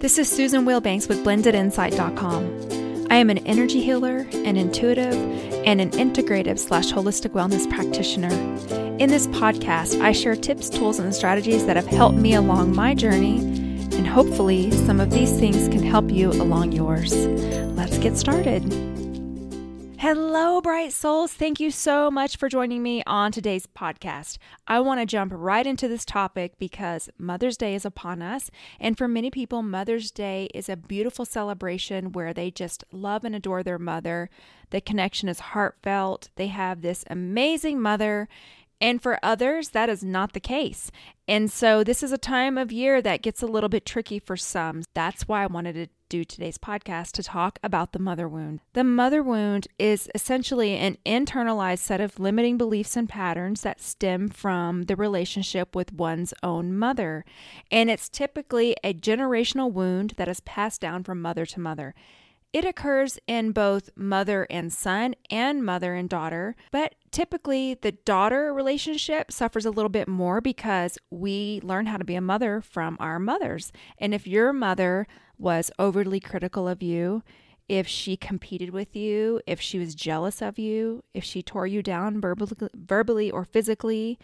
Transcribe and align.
This 0.00 0.16
is 0.16 0.30
Susan 0.30 0.64
Wilbanks 0.64 1.08
with 1.08 1.24
blendedinsight.com. 1.24 3.08
I 3.10 3.16
am 3.16 3.30
an 3.30 3.38
energy 3.38 3.82
healer, 3.82 4.28
an 4.32 4.56
intuitive, 4.56 5.12
and 5.66 5.80
an 5.80 5.90
integrative 5.90 6.60
slash 6.60 6.92
holistic 6.92 7.30
wellness 7.30 7.68
practitioner. 7.68 8.30
In 8.98 9.10
this 9.10 9.26
podcast, 9.26 10.00
I 10.00 10.12
share 10.12 10.36
tips, 10.36 10.70
tools, 10.70 11.00
and 11.00 11.12
strategies 11.12 11.66
that 11.66 11.74
have 11.74 11.88
helped 11.88 12.16
me 12.16 12.34
along 12.34 12.76
my 12.76 12.94
journey, 12.94 13.38
and 13.40 14.06
hopefully, 14.06 14.70
some 14.70 15.00
of 15.00 15.10
these 15.10 15.36
things 15.36 15.68
can 15.68 15.82
help 15.82 16.12
you 16.12 16.30
along 16.30 16.70
yours. 16.70 17.12
Let's 17.16 17.98
get 17.98 18.16
started. 18.16 18.87
Bright 20.62 20.92
souls. 20.92 21.32
Thank 21.32 21.60
you 21.60 21.70
so 21.70 22.10
much 22.10 22.36
for 22.36 22.48
joining 22.48 22.82
me 22.82 23.02
on 23.06 23.30
today's 23.30 23.66
podcast. 23.66 24.38
I 24.66 24.80
want 24.80 25.00
to 25.00 25.06
jump 25.06 25.32
right 25.34 25.66
into 25.66 25.86
this 25.86 26.04
topic 26.04 26.58
because 26.58 27.08
Mother's 27.16 27.56
Day 27.56 27.74
is 27.74 27.84
upon 27.84 28.22
us. 28.22 28.50
And 28.80 28.98
for 28.98 29.06
many 29.06 29.30
people, 29.30 29.62
Mother's 29.62 30.10
Day 30.10 30.48
is 30.52 30.68
a 30.68 30.76
beautiful 30.76 31.24
celebration 31.24 32.12
where 32.12 32.32
they 32.34 32.50
just 32.50 32.82
love 32.90 33.24
and 33.24 33.34
adore 33.36 33.62
their 33.62 33.78
mother. 33.78 34.30
The 34.70 34.80
connection 34.80 35.28
is 35.28 35.40
heartfelt. 35.40 36.28
They 36.36 36.48
have 36.48 36.82
this 36.82 37.04
amazing 37.08 37.80
mother. 37.80 38.28
And 38.80 39.02
for 39.02 39.18
others, 39.22 39.70
that 39.70 39.88
is 39.88 40.02
not 40.02 40.32
the 40.32 40.40
case. 40.40 40.90
And 41.26 41.50
so, 41.50 41.84
this 41.84 42.02
is 42.02 42.12
a 42.12 42.18
time 42.18 42.58
of 42.58 42.72
year 42.72 43.00
that 43.02 43.22
gets 43.22 43.42
a 43.42 43.46
little 43.46 43.68
bit 43.68 43.86
tricky 43.86 44.18
for 44.18 44.36
some. 44.36 44.82
That's 44.94 45.28
why 45.28 45.42
I 45.42 45.46
wanted 45.46 45.74
to 45.74 45.88
do 46.08 46.24
today's 46.24 46.58
podcast 46.58 47.12
to 47.12 47.22
talk 47.22 47.58
about 47.62 47.92
the 47.92 47.98
mother 47.98 48.28
wound. 48.28 48.60
The 48.72 48.84
mother 48.84 49.22
wound 49.22 49.68
is 49.78 50.08
essentially 50.14 50.74
an 50.74 50.96
internalized 51.04 51.80
set 51.80 52.00
of 52.00 52.18
limiting 52.18 52.56
beliefs 52.56 52.96
and 52.96 53.08
patterns 53.08 53.60
that 53.62 53.80
stem 53.80 54.28
from 54.28 54.82
the 54.82 54.96
relationship 54.96 55.74
with 55.74 55.92
one's 55.92 56.34
own 56.42 56.76
mother. 56.76 57.24
And 57.70 57.90
it's 57.90 58.08
typically 58.08 58.76
a 58.82 58.94
generational 58.94 59.72
wound 59.72 60.14
that 60.16 60.28
is 60.28 60.40
passed 60.40 60.80
down 60.80 61.04
from 61.04 61.20
mother 61.20 61.44
to 61.46 61.60
mother. 61.60 61.94
It 62.50 62.64
occurs 62.64 63.18
in 63.26 63.52
both 63.52 63.90
mother 63.94 64.46
and 64.48 64.72
son 64.72 65.14
and 65.30 65.62
mother 65.62 65.94
and 65.94 66.08
daughter, 66.08 66.56
but 66.70 66.94
typically 67.10 67.74
the 67.74 67.92
daughter 67.92 68.54
relationship 68.54 69.30
suffers 69.30 69.66
a 69.66 69.70
little 69.70 69.90
bit 69.90 70.08
more 70.08 70.40
because 70.40 70.96
we 71.10 71.60
learn 71.62 71.86
how 71.86 71.98
to 71.98 72.04
be 72.04 72.14
a 72.14 72.22
mother 72.22 72.62
from 72.62 72.96
our 73.00 73.18
mothers. 73.18 73.70
And 73.98 74.14
if 74.14 74.26
your 74.26 74.54
mother 74.54 75.06
was 75.36 75.70
overly 75.78 76.20
critical 76.20 76.66
of 76.66 76.82
you, 76.82 77.22
if 77.68 77.86
she 77.86 78.16
competed 78.16 78.70
with 78.70 78.96
you, 78.96 79.42
if 79.46 79.60
she 79.60 79.78
was 79.78 79.94
jealous 79.94 80.40
of 80.40 80.58
you, 80.58 81.04
if 81.12 81.22
she 81.22 81.42
tore 81.42 81.66
you 81.66 81.82
down 81.82 82.18
verbally, 82.18 82.70
verbally 82.74 83.30
or 83.30 83.44
physically, 83.44 84.18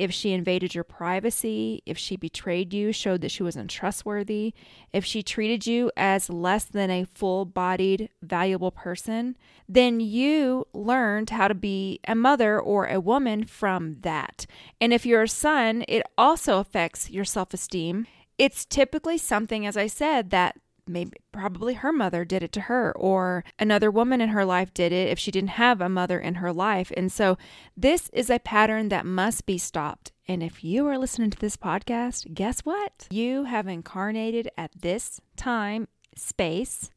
if 0.00 0.10
she 0.14 0.32
invaded 0.32 0.74
your 0.74 0.82
privacy, 0.82 1.82
if 1.84 1.98
she 1.98 2.16
betrayed 2.16 2.72
you, 2.72 2.90
showed 2.90 3.20
that 3.20 3.30
she 3.30 3.42
was 3.42 3.54
untrustworthy, 3.54 4.54
if 4.94 5.04
she 5.04 5.22
treated 5.22 5.66
you 5.66 5.92
as 5.94 6.30
less 6.30 6.64
than 6.64 6.90
a 6.90 7.04
full 7.04 7.44
bodied, 7.44 8.08
valuable 8.22 8.70
person, 8.70 9.36
then 9.68 10.00
you 10.00 10.66
learned 10.72 11.28
how 11.28 11.48
to 11.48 11.54
be 11.54 12.00
a 12.08 12.14
mother 12.14 12.58
or 12.58 12.86
a 12.86 12.98
woman 12.98 13.44
from 13.44 13.96
that. 14.00 14.46
And 14.80 14.94
if 14.94 15.04
you're 15.04 15.24
a 15.24 15.28
son, 15.28 15.84
it 15.86 16.02
also 16.16 16.60
affects 16.60 17.10
your 17.10 17.26
self 17.26 17.52
esteem. 17.52 18.06
It's 18.38 18.64
typically 18.64 19.18
something, 19.18 19.66
as 19.66 19.76
I 19.76 19.86
said, 19.86 20.30
that 20.30 20.56
maybe 20.90 21.12
probably 21.32 21.74
her 21.74 21.92
mother 21.92 22.24
did 22.24 22.42
it 22.42 22.52
to 22.52 22.62
her 22.62 22.92
or 22.96 23.44
another 23.58 23.90
woman 23.90 24.20
in 24.20 24.30
her 24.30 24.44
life 24.44 24.74
did 24.74 24.92
it 24.92 25.08
if 25.08 25.18
she 25.18 25.30
didn't 25.30 25.50
have 25.50 25.80
a 25.80 25.88
mother 25.88 26.18
in 26.18 26.36
her 26.36 26.52
life. 26.52 26.92
And 26.96 27.10
so 27.10 27.38
this 27.76 28.10
is 28.12 28.30
a 28.30 28.38
pattern 28.38 28.88
that 28.90 29.06
must 29.06 29.46
be 29.46 29.58
stopped. 29.58 30.12
And 30.28 30.42
if 30.42 30.62
you 30.62 30.86
are 30.86 30.98
listening 30.98 31.30
to 31.30 31.38
this 31.38 31.56
podcast, 31.56 32.34
guess 32.34 32.60
what? 32.60 33.08
You 33.10 33.44
have 33.44 33.66
incarnated 33.66 34.50
at 34.56 34.70
this 34.80 35.20
time, 35.36 35.88
space, 36.14 36.90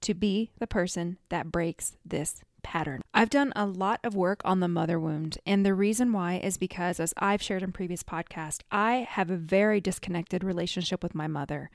to 0.00 0.14
be 0.14 0.50
the 0.58 0.66
person 0.66 1.18
that 1.28 1.50
breaks 1.50 1.96
this 2.04 2.42
pattern. 2.62 3.02
I've 3.14 3.30
done 3.30 3.52
a 3.56 3.66
lot 3.66 4.00
of 4.04 4.14
work 4.14 4.40
on 4.44 4.60
the 4.60 4.68
mother 4.68 4.98
wound, 4.98 5.38
and 5.46 5.64
the 5.64 5.74
reason 5.74 6.12
why 6.12 6.36
is 6.36 6.58
because, 6.58 7.00
as 7.00 7.14
I've 7.18 7.42
shared 7.42 7.62
in 7.62 7.72
previous 7.72 8.02
podcasts, 8.02 8.60
I 8.70 9.06
have 9.08 9.30
a 9.30 9.36
very 9.36 9.80
disconnected 9.80 10.44
relationship 10.44 11.02
with 11.02 11.14
my 11.14 11.26
mother 11.26 11.70